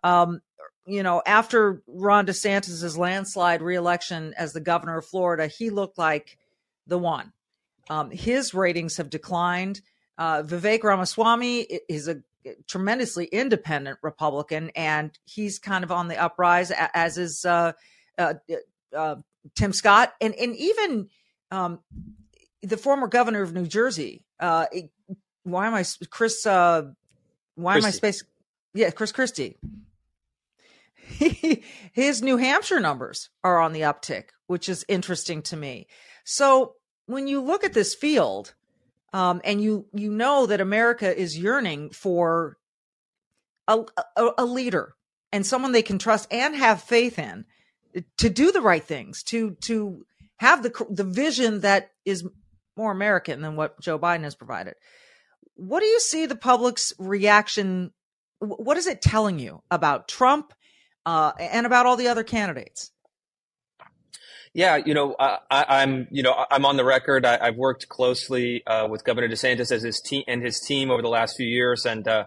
Um, 0.03 0.41
you 0.87 1.03
know, 1.03 1.23
after 1.27 1.83
Ron 1.87 2.27
DeSantis's 2.27 2.97
landslide 2.97 3.61
reelection 3.61 4.33
as 4.39 4.53
the 4.53 4.61
governor 4.61 4.99
of 4.99 5.07
Florida, 5.07 5.49
he 5.49 5.69
looked 5.69 5.99
like 5.99 6.39
the 6.87 6.97
one. 6.97 7.33
Um, 7.91 8.11
his 8.11 8.55
ratings 8.55 8.97
have 8.97 9.11
declined. 9.11 9.83
Uh, 10.17 10.43
Vivek 10.43 10.83
Ramaswamy 10.83 11.67
is 11.89 12.09
a 12.09 12.23
tremendously 12.69 13.27
independent 13.27 13.99
Republican, 14.03 14.71
and 14.75 15.11
he's 15.25 15.59
kind 15.59 15.85
of 15.85 15.93
on 15.93 16.09
the 16.09 16.17
uprise, 16.17 16.73
as 16.95 17.19
is 17.19 17.45
uh, 17.45 17.73
uh, 18.17 18.35
uh, 18.97 19.17
Tim 19.55 19.73
Scott, 19.75 20.15
and 20.21 20.35
and 20.35 20.57
even 20.57 21.09
um, 21.51 21.81
the 22.67 22.77
former 22.77 23.07
governor 23.07 23.43
of 23.43 23.55
New 23.55 23.67
Jersey. 23.67 24.25
Uh, 24.41 24.67
why 25.45 25.67
am 25.67 25.75
I 25.75 25.85
Chris? 26.11 26.45
Uh, 26.45 26.91
why 27.55 27.75
Christie. 27.75 27.87
am 27.87 27.89
I 27.89 27.93
space? 27.93 28.25
Yeah, 28.75 28.91
Chris 28.91 29.13
Christie. 29.13 29.57
His 31.93 32.21
New 32.21 32.37
Hampshire 32.37 32.81
numbers 32.81 33.31
are 33.45 33.61
on 33.61 33.73
the 33.73 33.83
uptick, 33.83 34.25
which 34.49 34.69
is 34.69 34.85
interesting 34.89 35.43
to 35.43 35.57
me. 35.57 35.87
So 36.25 36.75
when 37.07 37.29
you 37.29 37.41
look 37.41 37.63
at 37.63 37.73
this 37.73 37.95
field, 37.95 38.55
um, 39.13 39.41
and 39.45 39.63
you 39.63 39.87
you 39.93 40.11
know 40.11 40.47
that 40.47 40.61
America 40.61 41.17
is 41.17 41.39
yearning 41.39 41.91
for 41.91 42.59
a, 43.69 43.85
a, 44.17 44.31
a 44.39 44.45
leader 44.45 44.95
and 45.33 45.47
someone 45.47 45.73
they 45.73 45.83
can 45.83 45.99
trust 45.99 46.27
and 46.33 46.55
have 46.57 46.83
faith 46.83 47.19
in 47.19 47.45
to 48.19 48.29
do 48.29 48.51
the 48.51 48.61
right 48.61 48.85
things, 48.85 49.23
to 49.25 49.53
to 49.63 50.05
have 50.39 50.65
the 50.65 50.87
the 50.91 51.05
vision 51.05 51.61
that 51.61 51.93
is 52.05 52.27
more 52.77 52.93
American 52.93 53.43
than 53.43 53.57
what 53.57 53.81
Joe 53.81 53.99
Biden 53.99 54.23
has 54.23 54.35
provided. 54.35 54.75
What 55.55 55.81
do 55.81 55.87
you 55.87 56.01
see 56.01 56.27
the 56.27 56.37
public's 56.37 56.93
reaction? 56.99 57.93
What 58.39 58.77
is 58.77 58.87
it 58.87 59.01
telling 59.01 59.39
you 59.39 59.63
about 59.71 60.09
Trump 60.09 60.53
uh, 61.07 61.33
and 61.39 61.67
about 61.67 61.87
all 61.87 61.97
the 61.97 62.09
other 62.09 62.25
candidates? 62.25 62.91
Yeah, 64.53 64.77
you 64.77 64.95
know, 64.95 65.15
I, 65.19 65.83
am 65.83 66.09
you 66.11 66.23
know, 66.23 66.35
I'm 66.51 66.65
on 66.65 66.79
the 66.79 66.85
record. 66.85 67.27
I, 67.27 67.45
have 67.45 67.57
worked 67.57 67.91
closely 67.91 68.63
uh, 68.67 68.89
with 68.89 69.05
Governor 69.05 69.29
DeSantis 69.29 69.71
as 69.71 69.83
his 69.83 70.01
team 70.01 70.23
and 70.27 70.43
his 70.43 70.61
team 70.61 70.91
over 70.91 71.03
the 71.03 71.11
last 71.11 71.37
few 71.37 71.47
years, 71.47 71.85
and 71.85 72.09
uh, 72.09 72.25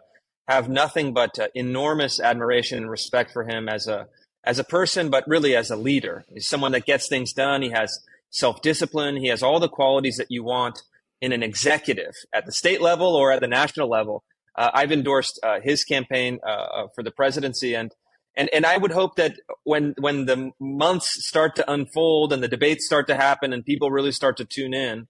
have 0.48 0.70
nothing 0.70 1.12
but 1.12 1.40
uh, 1.40 1.48
enormous 1.56 2.20
admiration 2.20 2.78
and 2.78 2.90
respect 2.90 3.32
for 3.32 3.46
him 3.46 3.68
as 3.68 3.88
a 3.88 4.08
as 4.44 4.60
a 4.60 4.64
person, 4.64 5.10
but 5.10 5.28
really 5.28 5.56
as 5.56 5.72
a 5.72 5.76
leader. 5.76 6.24
He's 6.32 6.48
someone 6.48 6.72
that 6.74 6.86
gets 6.86 7.10
things 7.10 7.34
done. 7.34 7.64
He 7.64 7.72
has 7.72 8.00
self 8.30 8.62
discipline. 8.62 9.18
He 9.18 9.28
has 9.28 9.44
all 9.44 9.60
the 9.60 9.70
qualities 9.70 10.18
that 10.18 10.28
you 10.30 10.44
want 10.44 10.82
in 11.22 11.32
an 11.32 11.44
executive 11.44 12.13
at 12.34 12.46
the 12.46 12.52
state 12.52 12.82
level 12.82 13.15
or 13.15 13.32
at 13.32 13.42
the 13.42 13.48
national 13.48 13.89
level. 13.89 14.24
Uh, 14.56 14.72
I've 14.74 14.92
endorsed 14.92 15.39
uh, 15.44 15.60
his 15.62 15.84
campaign 15.84 16.39
uh, 16.46 16.50
uh, 16.50 16.88
for 16.96 17.04
the 17.04 17.12
presidency, 17.12 17.76
and 17.76 17.94
and 18.36 18.50
and 18.54 18.65
I 18.65 18.78
would 18.78 18.92
hope 18.92 19.15
that 19.15 19.36
when 19.63 19.94
when 20.00 20.26
the 20.26 20.52
months 20.60 21.26
start 21.26 21.56
to 21.58 21.72
unfold 21.72 22.34
and 22.34 22.44
the 22.44 22.48
debates 22.48 22.86
start 22.86 23.08
to 23.08 23.15
happen 23.15 23.54
and 23.54 23.65
people 23.65 23.92
really 23.92 24.12
start 24.12 24.38
to 24.38 24.46
tune 24.46 24.74
in, 24.74 25.08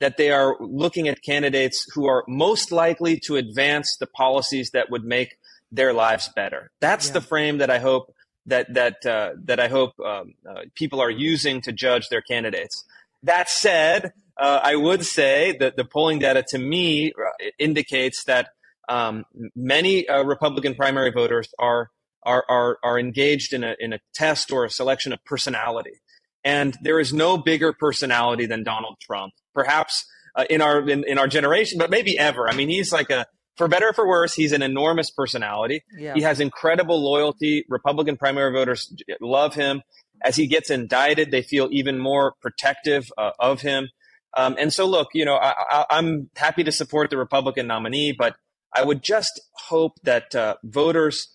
that 0.00 0.16
they 0.16 0.30
are 0.30 0.56
looking 0.60 1.08
at 1.08 1.22
candidates 1.22 1.86
who 1.94 2.06
are 2.06 2.24
most 2.28 2.72
likely 2.72 3.18
to 3.20 3.36
advance 3.36 3.96
the 3.98 4.06
policies 4.06 4.70
that 4.70 4.90
would 4.90 5.04
make 5.04 5.36
their 5.70 5.92
lives 5.92 6.30
better. 6.34 6.70
That's 6.80 7.08
yeah. 7.08 7.14
the 7.14 7.20
frame 7.20 7.58
that 7.58 7.70
I 7.70 7.78
hope 7.78 8.14
that 8.48 8.72
that 8.74 9.06
uh, 9.06 9.32
that 9.44 9.60
I 9.60 9.68
hope 9.68 9.98
um, 10.00 10.34
uh, 10.48 10.62
people 10.74 11.00
are 11.00 11.10
using 11.10 11.60
to 11.62 11.72
judge 11.72 12.08
their 12.08 12.22
candidates. 12.22 12.84
That 13.22 13.48
said, 13.48 14.12
uh, 14.36 14.60
I 14.62 14.76
would 14.76 15.04
say 15.04 15.56
that 15.58 15.76
the 15.76 15.84
polling 15.84 16.18
data 16.18 16.44
to 16.48 16.58
me 16.58 17.12
uh, 17.12 17.50
indicates 17.58 18.24
that 18.24 18.50
um, 18.88 19.24
many 19.54 20.08
uh, 20.08 20.22
Republican 20.22 20.74
primary 20.74 21.10
voters 21.10 21.48
are, 21.58 21.90
are 22.22 22.44
are 22.48 22.78
are 22.82 22.98
engaged 22.98 23.52
in 23.52 23.64
a 23.64 23.76
in 23.78 23.92
a 23.92 24.00
test 24.14 24.50
or 24.50 24.64
a 24.64 24.70
selection 24.70 25.12
of 25.12 25.24
personality, 25.24 26.00
and 26.44 26.76
there 26.82 26.98
is 26.98 27.12
no 27.12 27.36
bigger 27.36 27.72
personality 27.72 28.46
than 28.46 28.64
Donald 28.64 28.96
Trump. 29.00 29.34
Perhaps 29.54 30.06
uh, 30.34 30.44
in 30.48 30.62
our 30.62 30.88
in, 30.88 31.04
in 31.04 31.18
our 31.18 31.28
generation, 31.28 31.78
but 31.78 31.90
maybe 31.90 32.18
ever. 32.18 32.48
I 32.48 32.54
mean, 32.54 32.68
he's 32.68 32.92
like 32.92 33.10
a 33.10 33.26
for 33.58 33.68
better 33.68 33.88
or 33.88 33.92
for 33.92 34.06
worse, 34.06 34.34
he's 34.34 34.52
an 34.52 34.62
enormous 34.62 35.10
personality. 35.10 35.82
Yeah. 35.96 36.14
He 36.14 36.22
has 36.22 36.40
incredible 36.40 37.02
loyalty. 37.02 37.64
Republican 37.68 38.16
primary 38.16 38.52
voters 38.52 38.92
love 39.20 39.54
him. 39.54 39.82
As 40.22 40.36
he 40.36 40.46
gets 40.46 40.70
indicted, 40.70 41.30
they 41.30 41.42
feel 41.42 41.68
even 41.70 41.98
more 41.98 42.34
protective 42.40 43.10
uh, 43.18 43.32
of 43.38 43.60
him. 43.60 43.88
Um, 44.36 44.56
and 44.58 44.72
so, 44.72 44.86
look, 44.86 45.08
you 45.14 45.24
know, 45.24 45.34
I, 45.34 45.84
am 45.90 46.30
happy 46.36 46.62
to 46.64 46.72
support 46.72 47.10
the 47.10 47.16
Republican 47.16 47.66
nominee, 47.66 48.12
but 48.16 48.36
I 48.74 48.84
would 48.84 49.02
just 49.02 49.40
hope 49.52 49.94
that 50.04 50.34
uh, 50.34 50.56
voters 50.62 51.28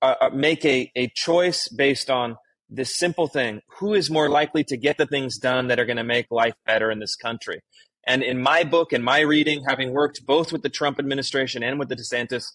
uh, 0.00 0.14
uh, 0.20 0.30
make 0.32 0.64
a, 0.64 0.90
a 0.96 1.10
choice 1.14 1.68
based 1.68 2.08
on 2.10 2.36
this 2.70 2.96
simple 2.96 3.26
thing 3.26 3.60
who 3.78 3.94
is 3.94 4.10
more 4.10 4.28
likely 4.28 4.62
to 4.64 4.76
get 4.76 4.98
the 4.98 5.06
things 5.06 5.38
done 5.38 5.68
that 5.68 5.80
are 5.80 5.86
going 5.86 5.96
to 5.96 6.04
make 6.04 6.26
life 6.30 6.54
better 6.66 6.90
in 6.90 6.98
this 6.98 7.16
country? 7.16 7.60
And 8.08 8.22
in 8.22 8.40
my 8.40 8.64
book 8.64 8.94
and 8.94 9.04
my 9.04 9.20
reading, 9.20 9.64
having 9.68 9.92
worked 9.92 10.24
both 10.24 10.50
with 10.50 10.62
the 10.62 10.70
Trump 10.70 10.98
administration 10.98 11.62
and 11.62 11.78
with 11.78 11.90
the 11.90 11.94
DeSantis 11.94 12.46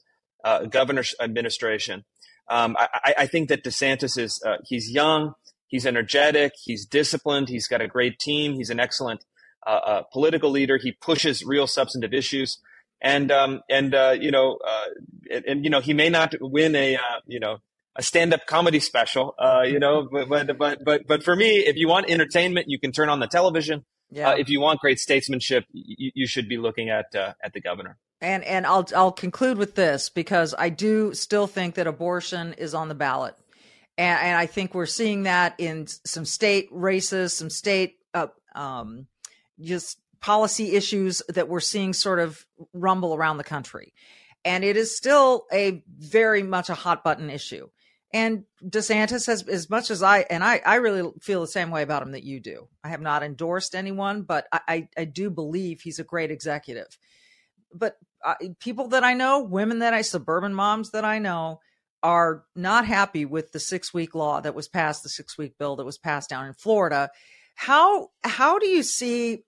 uh, 0.43 0.65
governor's 0.65 1.13
administration, 1.21 2.05
um, 2.49 2.75
I, 2.77 3.13
I, 3.19 3.27
think 3.27 3.49
that 3.49 3.63
DeSantis 3.63 4.17
is 4.17 4.41
uh, 4.43 4.57
he's 4.67 4.89
young, 4.89 5.35
he's 5.67 5.85
energetic, 5.85 6.53
he's 6.61 6.87
disciplined, 6.87 7.49
he's 7.49 7.67
got 7.67 7.81
a 7.81 7.87
great 7.87 8.17
team, 8.17 8.55
he's 8.55 8.71
an 8.71 8.79
excellent 8.79 9.25
uh, 9.65 9.69
uh 9.69 10.03
political 10.11 10.49
leader. 10.49 10.77
He 10.77 10.91
pushes 10.91 11.43
real 11.45 11.67
substantive 11.67 12.15
issues, 12.15 12.57
and 12.99 13.31
um, 13.31 13.61
and 13.69 13.93
uh, 13.93 14.15
you 14.19 14.31
know, 14.31 14.57
uh, 14.67 14.85
and, 15.31 15.45
and, 15.45 15.63
you 15.63 15.69
know, 15.69 15.81
he 15.81 15.93
may 15.93 16.09
not 16.09 16.33
win 16.41 16.75
a 16.75 16.97
you 17.27 17.39
know 17.39 17.59
a 17.95 18.01
stand-up 18.01 18.47
comedy 18.47 18.79
special, 18.79 19.35
you 19.65 19.79
know, 19.79 20.09
but 20.11 20.57
but 20.57 20.83
but 20.83 21.07
but 21.07 21.23
for 21.23 21.35
me, 21.35 21.59
if 21.59 21.75
you 21.75 21.87
want 21.87 22.09
entertainment, 22.09 22.65
you 22.69 22.79
can 22.79 22.91
turn 22.91 23.07
on 23.07 23.19
the 23.19 23.27
television 23.27 23.85
yeah. 24.13 24.29
Uh, 24.29 24.35
if 24.35 24.47
you 24.47 24.61
want 24.61 24.79
great 24.79 24.99
statesmanship, 24.99 25.65
you, 25.71 26.11
you 26.13 26.27
should 26.27 26.47
be 26.47 26.57
looking 26.57 26.89
at 26.89 27.13
uh, 27.15 27.33
at 27.43 27.53
the 27.53 27.61
governor. 27.61 27.97
And 28.21 28.43
and 28.43 28.65
I'll 28.65 28.85
I'll 28.95 29.11
conclude 29.11 29.57
with 29.57 29.75
this 29.75 30.09
because 30.09 30.53
I 30.57 30.69
do 30.69 31.13
still 31.13 31.47
think 31.47 31.75
that 31.75 31.87
abortion 31.87 32.53
is 32.53 32.73
on 32.75 32.89
the 32.89 32.95
ballot, 32.95 33.35
and, 33.97 34.19
and 34.19 34.37
I 34.37 34.45
think 34.45 34.75
we're 34.75 34.85
seeing 34.85 35.23
that 35.23 35.55
in 35.57 35.87
some 35.87 36.25
state 36.25 36.69
races, 36.71 37.33
some 37.33 37.49
state 37.49 37.97
uh, 38.13 38.27
um, 38.55 39.07
just 39.59 39.99
policy 40.21 40.73
issues 40.73 41.21
that 41.29 41.49
we're 41.49 41.59
seeing 41.59 41.91
sort 41.91 42.19
of 42.19 42.45
rumble 42.71 43.15
around 43.15 43.37
the 43.37 43.43
country, 43.43 43.93
and 44.45 44.63
it 44.63 44.77
is 44.77 44.95
still 44.95 45.45
a 45.51 45.83
very 45.97 46.43
much 46.43 46.69
a 46.69 46.75
hot 46.75 47.03
button 47.03 47.31
issue. 47.31 47.67
And 48.13 48.43
DeSantis 48.63 49.25
has, 49.25 49.41
as 49.47 49.71
much 49.71 49.89
as 49.89 50.03
I, 50.03 50.19
and 50.29 50.43
I, 50.43 50.61
I 50.63 50.75
really 50.75 51.11
feel 51.19 51.41
the 51.41 51.47
same 51.47 51.71
way 51.71 51.81
about 51.81 52.03
him 52.03 52.11
that 52.11 52.23
you 52.23 52.39
do. 52.39 52.67
I 52.83 52.89
have 52.89 53.01
not 53.01 53.23
endorsed 53.23 53.73
anyone, 53.73 54.21
but 54.21 54.47
I, 54.51 54.59
I, 54.67 54.87
I 54.95 55.05
do 55.05 55.31
believe 55.31 55.81
he's 55.81 55.97
a 55.97 56.03
great 56.03 56.29
executive. 56.29 56.99
But 57.73 57.97
people 58.59 58.89
that 58.89 59.03
I 59.03 59.15
know, 59.15 59.41
women 59.41 59.79
that 59.79 59.95
I, 59.95 60.03
suburban 60.03 60.53
moms 60.53 60.91
that 60.91 61.03
I 61.03 61.17
know, 61.17 61.59
are 62.03 62.43
not 62.55 62.85
happy 62.85 63.25
with 63.25 63.51
the 63.51 63.59
six 63.59 63.93
week 63.93 64.13
law 64.13 64.41
that 64.41 64.53
was 64.53 64.67
passed, 64.67 65.03
the 65.03 65.09
six 65.09 65.37
week 65.37 65.57
bill 65.57 65.77
that 65.77 65.85
was 65.85 65.97
passed 65.97 66.29
down 66.29 66.45
in 66.45 66.53
Florida. 66.53 67.09
How 67.55 68.09
how 68.23 68.59
do 68.59 68.67
you 68.67 68.83
see 68.83 69.43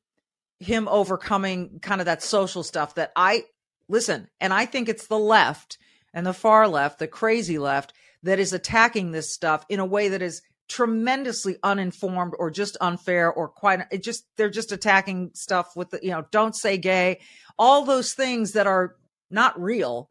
him 0.60 0.88
overcoming 0.88 1.80
kind 1.82 2.01
of 2.01 2.06
that 2.06 2.23
social 2.23 2.63
stuff 2.63 2.95
that 2.95 3.12
I 3.15 3.43
listen, 3.89 4.30
and 4.39 4.54
I 4.54 4.65
think 4.65 4.88
it's 4.88 5.08
the 5.08 5.19
left 5.19 5.78
and 6.13 6.25
the 6.25 6.34
far 6.34 6.67
left, 6.67 6.99
the 6.99 7.08
crazy 7.08 7.60
left 7.60 7.93
that 8.25 8.39
is 8.39 8.53
attacking 8.53 9.11
this 9.11 9.33
stuff 9.33 9.65
in 9.69 9.79
a 9.79 9.85
way 9.85 10.09
that 10.09 10.21
is 10.21 10.41
tremendously 10.67 11.57
uninformed 11.61 12.33
or 12.39 12.49
just 12.49 12.75
unfair 12.81 13.31
or 13.31 13.47
quite 13.47 13.81
it 13.91 14.03
just 14.03 14.25
they're 14.35 14.49
just 14.49 14.71
attacking 14.71 15.29
stuff 15.35 15.75
with 15.75 15.91
the 15.91 15.99
you 16.01 16.09
know 16.09 16.25
don't 16.31 16.55
say 16.55 16.77
gay. 16.77 17.19
All 17.57 17.85
those 17.85 18.13
things 18.13 18.53
that 18.53 18.67
are 18.67 18.95
not 19.29 19.59
real 19.61 20.09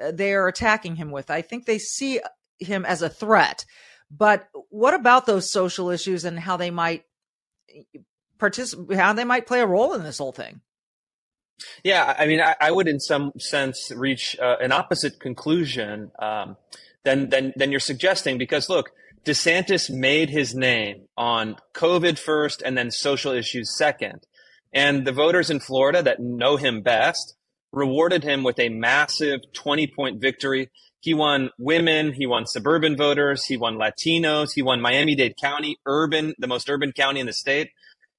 uh, 0.00 0.12
they 0.12 0.34
are 0.34 0.48
attacking 0.48 0.96
him 0.96 1.10
with. 1.10 1.30
I 1.30 1.40
think 1.40 1.64
they 1.64 1.78
see 1.78 2.20
him 2.58 2.84
as 2.84 3.00
a 3.00 3.08
threat. 3.08 3.64
But 4.10 4.48
what 4.68 4.94
about 4.94 5.24
those 5.26 5.50
social 5.50 5.90
issues 5.90 6.24
and 6.24 6.38
how 6.38 6.58
they 6.58 6.70
might 6.70 7.04
participate 8.38 8.98
how 8.98 9.14
they 9.14 9.24
might 9.24 9.46
play 9.46 9.60
a 9.60 9.66
role 9.66 9.94
in 9.94 10.04
this 10.04 10.18
whole 10.18 10.32
thing? 10.32 10.60
Yeah 11.82 12.14
i 12.18 12.26
mean 12.26 12.42
i, 12.42 12.54
I 12.60 12.70
would 12.70 12.86
in 12.86 13.00
some 13.00 13.32
sense 13.38 13.90
reach 13.90 14.38
uh, 14.38 14.56
an 14.60 14.72
opposite 14.72 15.18
conclusion 15.18 16.10
um, 16.18 16.58
than, 17.06 17.30
than 17.30 17.52
than 17.56 17.70
you're 17.70 17.80
suggesting 17.80 18.36
because 18.36 18.68
look 18.68 18.90
DeSantis 19.24 19.88
made 19.88 20.28
his 20.28 20.54
name 20.54 21.06
on 21.16 21.56
COVID 21.74 22.18
first 22.18 22.62
and 22.62 22.76
then 22.76 22.90
social 22.90 23.32
issues 23.32 23.76
second. 23.76 24.26
And 24.72 25.06
the 25.06 25.12
voters 25.12 25.50
in 25.50 25.60
Florida 25.60 26.02
that 26.02 26.20
know 26.20 26.56
him 26.56 26.82
best 26.82 27.34
rewarded 27.72 28.24
him 28.24 28.42
with 28.42 28.58
a 28.58 28.68
massive 28.68 29.40
20 29.52 29.86
point 29.86 30.20
victory. 30.20 30.70
He 31.00 31.14
won 31.14 31.50
women, 31.58 32.12
he 32.12 32.26
won 32.26 32.46
suburban 32.46 32.96
voters, 32.96 33.44
he 33.44 33.56
won 33.56 33.78
Latinos, 33.78 34.52
he 34.54 34.62
won 34.62 34.80
Miami 34.80 35.14
Dade 35.14 35.36
County, 35.40 35.78
urban, 35.86 36.34
the 36.38 36.48
most 36.48 36.68
urban 36.68 36.92
county 36.92 37.20
in 37.20 37.26
the 37.26 37.32
state. 37.32 37.70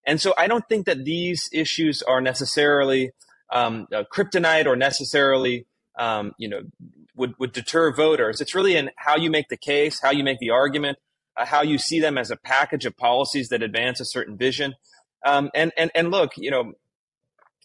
And 0.05 0.21
so 0.21 0.33
I 0.37 0.47
don't 0.47 0.67
think 0.69 0.85
that 0.85 1.03
these 1.03 1.49
issues 1.51 2.01
are 2.01 2.21
necessarily 2.21 3.11
um, 3.51 3.87
kryptonite 3.91 4.65
or 4.65 4.77
necessarily, 4.77 5.65
um, 5.99 6.31
you 6.37 6.47
know, 6.47 6.61
would, 7.17 7.37
would 7.39 7.51
deter 7.51 7.93
voters. 7.93 8.39
It's 8.41 8.55
really 8.55 8.75
in 8.75 8.91
how 8.97 9.17
you 9.17 9.29
make 9.29 9.49
the 9.49 9.57
case, 9.57 9.99
how 10.01 10.11
you 10.11 10.23
make 10.23 10.39
the 10.39 10.51
argument, 10.51 10.97
uh, 11.35 11.45
how 11.45 11.61
you 11.61 11.77
see 11.77 11.99
them 11.99 12.17
as 12.17 12.31
a 12.31 12.37
package 12.37 12.85
of 12.85 12.95
policies 12.95 13.49
that 13.49 13.61
advance 13.61 13.99
a 13.99 14.05
certain 14.05 14.37
vision. 14.37 14.75
Um, 15.25 15.49
and, 15.53 15.71
and, 15.77 15.91
and 15.95 16.11
look, 16.11 16.31
you 16.37 16.51
know, 16.51 16.73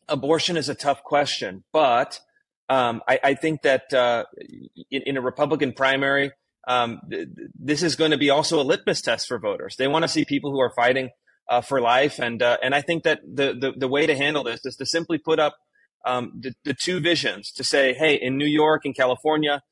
abortion 0.08 0.56
is 0.56 0.68
a 0.68 0.74
tough 0.74 1.02
question, 1.02 1.64
but 1.72 2.20
um, 2.68 3.02
I, 3.08 3.18
I, 3.22 3.34
think 3.34 3.62
that 3.62 3.92
uh, 3.92 4.24
in, 4.90 5.02
in, 5.02 5.16
a 5.16 5.20
Republican 5.20 5.72
primary, 5.72 6.32
um, 6.66 7.00
th- 7.10 7.28
this 7.58 7.82
is 7.82 7.96
going 7.96 8.12
to 8.12 8.16
be 8.16 8.30
also 8.30 8.60
a 8.60 8.64
litmus 8.64 9.02
test 9.02 9.28
for 9.28 9.38
voters. 9.38 9.76
They 9.76 9.88
want 9.88 10.04
to 10.04 10.08
see 10.08 10.24
people 10.24 10.52
who 10.52 10.60
are 10.60 10.72
fighting 10.74 11.10
uh, 11.48 11.60
for 11.60 11.80
life, 11.80 12.18
and 12.18 12.42
uh, 12.42 12.56
and 12.62 12.74
I 12.74 12.80
think 12.80 13.02
that 13.02 13.20
the, 13.22 13.54
the, 13.58 13.72
the 13.76 13.88
way 13.88 14.06
to 14.06 14.16
handle 14.16 14.44
this 14.44 14.64
is 14.64 14.76
to 14.76 14.86
simply 14.86 15.18
put 15.18 15.38
up 15.38 15.56
um, 16.04 16.32
the, 16.40 16.54
the 16.64 16.74
two 16.74 17.00
visions 17.00 17.50
to 17.52 17.64
say, 17.64 17.94
hey, 17.94 18.14
in 18.14 18.36
New 18.36 18.46
York 18.46 18.84
and 18.84 18.94
California, 18.94 19.62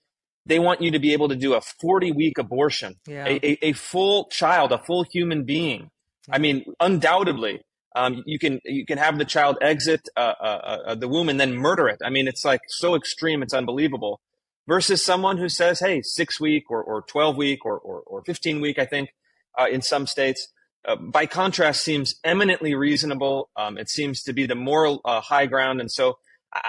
they 0.46 0.58
want 0.58 0.80
you 0.80 0.90
to 0.90 0.98
be 0.98 1.12
able 1.12 1.28
to 1.28 1.36
do 1.36 1.54
a 1.54 1.60
40 1.60 2.12
week 2.12 2.38
abortion, 2.38 2.96
yeah. 3.06 3.26
a, 3.26 3.46
a, 3.46 3.58
a, 3.62 3.72
full 3.72 4.26
child, 4.26 4.72
a 4.72 4.78
full 4.78 5.04
human 5.04 5.44
being. 5.44 5.90
I 6.30 6.38
mean, 6.38 6.64
undoubtedly, 6.80 7.62
um, 7.96 8.22
you 8.24 8.38
can 8.38 8.60
you 8.64 8.86
can 8.86 8.98
have 8.98 9.18
the 9.18 9.24
child 9.24 9.58
exit 9.60 10.08
uh, 10.16 10.34
uh, 10.40 10.78
uh, 10.86 10.94
the 10.94 11.08
womb 11.08 11.28
and 11.28 11.40
then 11.40 11.56
murder 11.56 11.88
it. 11.88 11.98
I 12.04 12.10
mean, 12.10 12.28
it's 12.28 12.44
like 12.44 12.60
so 12.68 12.94
extreme, 12.94 13.42
it's 13.42 13.54
unbelievable. 13.54 14.20
Versus 14.68 15.04
someone 15.04 15.38
who 15.38 15.48
says, 15.48 15.80
"Hey, 15.80 16.00
six 16.02 16.40
week 16.40 16.70
or, 16.70 16.82
or 16.82 17.02
12 17.02 17.36
week 17.36 17.64
or, 17.64 17.76
or, 17.78 18.02
or 18.06 18.22
15 18.24 18.60
week," 18.60 18.78
I 18.78 18.86
think 18.86 19.10
uh, 19.58 19.66
in 19.70 19.82
some 19.82 20.06
states. 20.06 20.48
Uh, 20.86 20.96
by 20.96 21.26
contrast, 21.26 21.82
seems 21.82 22.14
eminently 22.24 22.74
reasonable. 22.74 23.50
Um, 23.56 23.76
it 23.76 23.90
seems 23.90 24.22
to 24.22 24.32
be 24.32 24.46
the 24.46 24.54
moral 24.54 25.00
uh, 25.04 25.20
high 25.20 25.46
ground, 25.46 25.80
and 25.80 25.90
so 25.90 26.18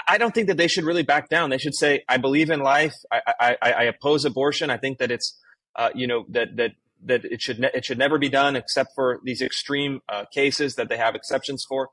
I 0.07 0.17
don't 0.17 0.33
think 0.33 0.47
that 0.47 0.57
they 0.57 0.67
should 0.67 0.83
really 0.83 1.03
back 1.03 1.29
down. 1.29 1.49
They 1.49 1.57
should 1.57 1.75
say, 1.75 2.03
"I 2.07 2.17
believe 2.17 2.49
in 2.49 2.59
life. 2.59 2.93
I, 3.11 3.21
I, 3.39 3.71
I 3.71 3.83
oppose 3.83 4.25
abortion. 4.25 4.69
I 4.69 4.77
think 4.77 4.99
that 4.99 5.11
it's, 5.11 5.39
uh, 5.75 5.89
you 5.95 6.07
know, 6.07 6.25
that 6.29 6.55
that 6.57 6.71
that 7.05 7.25
it 7.25 7.41
should 7.41 7.59
ne- 7.59 7.71
it 7.73 7.85
should 7.85 7.97
never 7.97 8.19
be 8.19 8.29
done 8.29 8.55
except 8.55 8.91
for 8.93 9.19
these 9.23 9.41
extreme 9.41 10.01
uh, 10.07 10.25
cases 10.31 10.75
that 10.75 10.89
they 10.89 10.97
have 10.97 11.15
exceptions 11.15 11.65
for. 11.67 11.89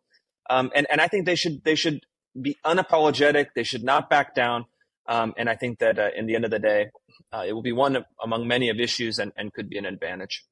Um, 0.50 0.70
and 0.74 0.86
and 0.90 1.00
I 1.00 1.08
think 1.08 1.24
they 1.24 1.36
should 1.36 1.64
they 1.64 1.76
should 1.76 2.00
be 2.40 2.56
unapologetic. 2.66 3.48
They 3.54 3.64
should 3.64 3.84
not 3.84 4.10
back 4.10 4.34
down. 4.34 4.66
Um, 5.08 5.32
and 5.38 5.48
I 5.48 5.56
think 5.56 5.78
that 5.78 5.98
uh, 5.98 6.10
in 6.14 6.26
the 6.26 6.34
end 6.34 6.44
of 6.44 6.50
the 6.50 6.58
day, 6.58 6.90
it 7.46 7.54
will 7.54 7.62
be 7.62 7.72
one 7.72 7.96
of, 7.96 8.04
among 8.22 8.46
many 8.46 8.68
of 8.68 8.78
issues 8.78 9.18
and, 9.18 9.32
and 9.38 9.52
could 9.54 9.70
be 9.70 9.78
an 9.78 9.86
advantage. 9.86 10.44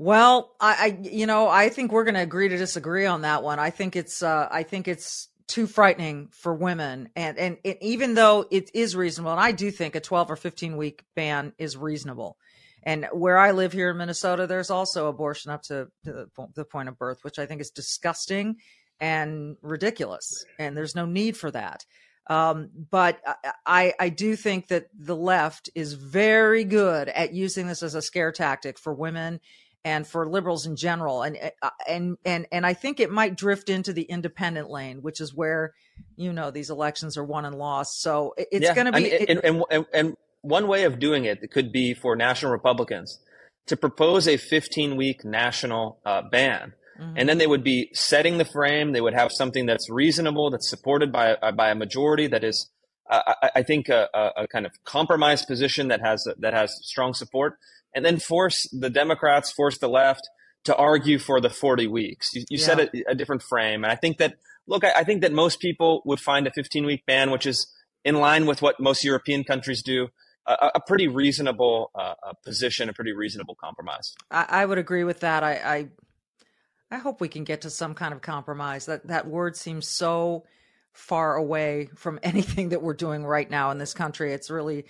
Well, 0.00 0.56
I, 0.58 0.76
I, 0.80 0.98
you 1.02 1.26
know, 1.26 1.46
I 1.46 1.68
think 1.68 1.92
we're 1.92 2.04
going 2.04 2.14
to 2.14 2.22
agree 2.22 2.48
to 2.48 2.56
disagree 2.56 3.04
on 3.04 3.20
that 3.20 3.42
one. 3.42 3.58
I 3.58 3.68
think 3.68 3.96
it's, 3.96 4.22
uh, 4.22 4.48
I 4.50 4.62
think 4.62 4.88
it's 4.88 5.28
too 5.46 5.66
frightening 5.66 6.28
for 6.32 6.54
women, 6.54 7.10
and, 7.14 7.36
and 7.36 7.58
even 7.82 8.14
though 8.14 8.46
it 8.50 8.70
is 8.72 8.96
reasonable, 8.96 9.32
and 9.32 9.40
I 9.40 9.52
do 9.52 9.70
think 9.70 9.94
a 9.94 10.00
12 10.00 10.30
or 10.30 10.36
15 10.36 10.78
week 10.78 11.04
ban 11.14 11.52
is 11.58 11.76
reasonable. 11.76 12.38
And 12.82 13.08
where 13.12 13.36
I 13.36 13.50
live 13.50 13.74
here 13.74 13.90
in 13.90 13.98
Minnesota, 13.98 14.46
there's 14.46 14.70
also 14.70 15.06
abortion 15.06 15.50
up 15.50 15.64
to, 15.64 15.88
to 16.06 16.30
the 16.54 16.64
point 16.64 16.88
of 16.88 16.98
birth, 16.98 17.18
which 17.20 17.38
I 17.38 17.44
think 17.44 17.60
is 17.60 17.70
disgusting 17.70 18.56
and 19.00 19.58
ridiculous. 19.60 20.46
And 20.58 20.74
there's 20.74 20.94
no 20.94 21.04
need 21.04 21.36
for 21.36 21.50
that. 21.50 21.84
Um, 22.26 22.70
but 22.90 23.20
I, 23.66 23.92
I 24.00 24.08
do 24.08 24.34
think 24.34 24.68
that 24.68 24.86
the 24.98 25.16
left 25.16 25.68
is 25.74 25.92
very 25.92 26.64
good 26.64 27.10
at 27.10 27.34
using 27.34 27.66
this 27.66 27.82
as 27.82 27.94
a 27.94 28.00
scare 28.00 28.32
tactic 28.32 28.78
for 28.78 28.94
women 28.94 29.40
and 29.84 30.06
for 30.06 30.28
liberals 30.28 30.66
in 30.66 30.76
general. 30.76 31.22
And 31.22 31.38
uh, 31.62 31.70
and 31.88 32.18
and 32.24 32.46
and 32.52 32.66
I 32.66 32.74
think 32.74 33.00
it 33.00 33.10
might 33.10 33.36
drift 33.36 33.68
into 33.68 33.92
the 33.92 34.02
independent 34.02 34.70
lane, 34.70 35.02
which 35.02 35.20
is 35.20 35.34
where 35.34 35.74
you 36.16 36.32
know 36.32 36.50
these 36.50 36.70
elections 36.70 37.16
are 37.16 37.24
won 37.24 37.44
and 37.44 37.56
lost. 37.56 38.00
So 38.02 38.34
it's 38.36 38.64
yeah, 38.64 38.74
going 38.74 38.86
to 38.86 38.92
be. 38.92 39.14
I 39.14 39.18
mean, 39.18 39.38
and, 39.42 39.64
and, 39.70 39.86
and 39.92 40.16
one 40.42 40.68
way 40.68 40.84
of 40.84 40.98
doing 40.98 41.24
it 41.24 41.50
could 41.50 41.72
be 41.72 41.94
for 41.94 42.16
national 42.16 42.52
Republicans 42.52 43.20
to 43.66 43.76
propose 43.76 44.26
a 44.26 44.36
15 44.36 44.96
week 44.96 45.24
national 45.24 45.98
uh, 46.04 46.22
ban. 46.22 46.74
Mm-hmm. 46.98 47.14
And 47.16 47.28
then 47.28 47.38
they 47.38 47.46
would 47.46 47.64
be 47.64 47.90
setting 47.94 48.38
the 48.38 48.44
frame. 48.44 48.92
They 48.92 49.00
would 49.00 49.14
have 49.14 49.32
something 49.32 49.64
that's 49.66 49.88
reasonable, 49.88 50.50
that's 50.50 50.68
supported 50.68 51.12
by 51.12 51.34
uh, 51.34 51.52
by 51.52 51.70
a 51.70 51.74
majority 51.74 52.26
that 52.26 52.44
is, 52.44 52.68
uh, 53.08 53.34
I, 53.42 53.50
I, 53.56 53.62
think, 53.62 53.88
a, 53.88 54.08
a, 54.12 54.46
kind 54.48 54.66
of 54.66 54.72
compromise 54.84 55.44
position 55.44 55.88
that 55.88 56.00
has 56.00 56.26
that 56.38 56.52
has 56.52 56.78
strong 56.82 57.14
support 57.14 57.58
and 57.94 58.04
then 58.04 58.18
force 58.18 58.68
the 58.72 58.90
Democrats, 58.90 59.50
force 59.50 59.78
the 59.78 59.88
left 59.88 60.28
to 60.64 60.76
argue 60.76 61.18
for 61.18 61.40
the 61.40 61.50
40 61.50 61.86
weeks. 61.86 62.34
You, 62.34 62.42
you 62.50 62.58
yeah. 62.58 62.64
set 62.64 62.80
a, 62.80 62.90
a, 63.08 63.14
different 63.14 63.42
frame. 63.42 63.82
And 63.82 63.92
I 63.92 63.96
think 63.96 64.18
that, 64.18 64.34
look, 64.66 64.84
I, 64.84 64.92
I, 64.96 65.04
think 65.04 65.22
that 65.22 65.32
most 65.32 65.58
people 65.58 66.02
would 66.04 66.20
find 66.20 66.46
a 66.46 66.50
15 66.50 66.84
week 66.84 67.06
ban, 67.06 67.30
which 67.30 67.46
is 67.46 67.66
in 68.04 68.16
line 68.16 68.46
with 68.46 68.60
what 68.60 68.78
most 68.78 69.02
European 69.02 69.42
countries 69.44 69.82
do, 69.82 70.08
a, 70.46 70.72
a 70.76 70.80
pretty 70.86 71.08
reasonable 71.08 71.90
uh, 71.94 72.14
position, 72.44 72.88
a 72.88 72.92
pretty 72.92 73.12
reasonable 73.12 73.54
compromise. 73.54 74.14
I, 74.30 74.46
I 74.48 74.66
would 74.66 74.78
agree 74.78 75.04
with 75.04 75.20
that. 75.20 75.42
I, 75.42 75.52
I, 75.54 75.88
I 76.90 76.98
hope 76.98 77.20
we 77.20 77.28
can 77.28 77.44
get 77.44 77.62
to 77.62 77.70
some 77.70 77.94
kind 77.94 78.12
of 78.12 78.20
compromise. 78.20 78.86
That 78.86 79.06
that 79.06 79.28
word 79.28 79.56
seems 79.56 79.86
so 79.86 80.44
far 80.92 81.36
away 81.36 81.88
from 81.94 82.18
anything 82.22 82.70
that 82.70 82.82
we're 82.82 82.94
doing 82.94 83.24
right 83.24 83.48
now 83.48 83.70
in 83.70 83.78
this 83.78 83.94
country. 83.94 84.32
It's 84.32 84.50
really 84.50 84.86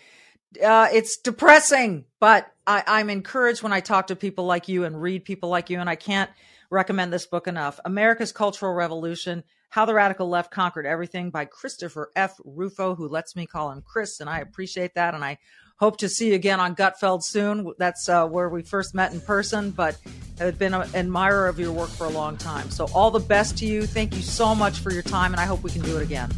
uh, 0.65 0.89
it's 0.93 1.17
depressing, 1.19 2.05
but 2.19 2.51
I, 2.67 2.83
I'm 2.87 3.11
encouraged 3.11 3.63
when 3.63 3.73
I 3.73 3.81
talk 3.81 4.09
to 4.09 4.17
people 4.17 4.47
like 4.47 4.69
you 4.69 4.85
and 4.85 5.01
read 5.01 5.25
people 5.25 5.49
like 5.49 5.71
you, 5.71 5.81
and 5.81 5.89
I 5.89 5.97
can't 5.97 6.31
recommend 6.71 7.13
this 7.13 7.27
book 7.27 7.47
enough. 7.47 7.81
America's 7.85 8.33
Cultural 8.33 8.73
Revolution 8.73 9.45
How 9.69 9.85
the 9.85 9.95
Radical 9.95 10.29
Left 10.29 10.51
Conquered 10.51 10.87
Everything 10.87 11.31
by 11.31 11.45
Christopher 11.45 12.11
F. 12.17 12.37
Rufo, 12.45 12.95
who 12.95 13.09
lets 13.09 13.37
me 13.37 13.47
call 13.47 13.71
him 13.71 13.83
Chris, 13.83 14.21
and 14.21 14.31
I 14.31 14.41
appreciate 14.41 14.95
that. 14.95 15.15
And 15.15 15.25
I 15.25 15.39
hope 15.77 15.99
to 15.99 16.09
see 16.09 16.29
you 16.29 16.35
again 16.35 16.61
on 16.61 16.77
Gutfeld 16.77 17.23
soon. 17.23 17.73
That's 17.79 18.09
uh, 18.09 18.27
where 18.27 18.49
we 18.49 18.63
first 18.63 18.95
met 18.95 19.13
in 19.13 19.21
person, 19.21 19.71
but 19.71 19.97
I've 20.41 20.59
been 20.59 20.75
an 20.75 20.89
admirer 20.95 21.49
of 21.49 21.59
your 21.59 21.73
work 21.73 21.91
for 21.91 22.07
a 22.07 22.11
long 22.11 22.37
time. 22.37 22.71
So, 22.71 22.87
all 22.95 23.11
the 23.11 23.21
best 23.21 23.59
to 23.59 23.67
you. 23.67 23.87
Thank 23.87 24.15
you 24.15 24.23
so 24.23 24.55
much 24.55 24.79
for 24.79 24.93
your 24.93 25.03
time, 25.03 25.33
and 25.33 25.41
I 25.41 25.45
hope 25.45 25.63
we 25.63 25.71
can 25.71 25.83
do 25.83 25.97
it 25.97 26.03
again. 26.03 26.31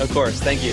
Of 0.00 0.10
course. 0.12 0.40
Thank 0.40 0.62
you. 0.62 0.72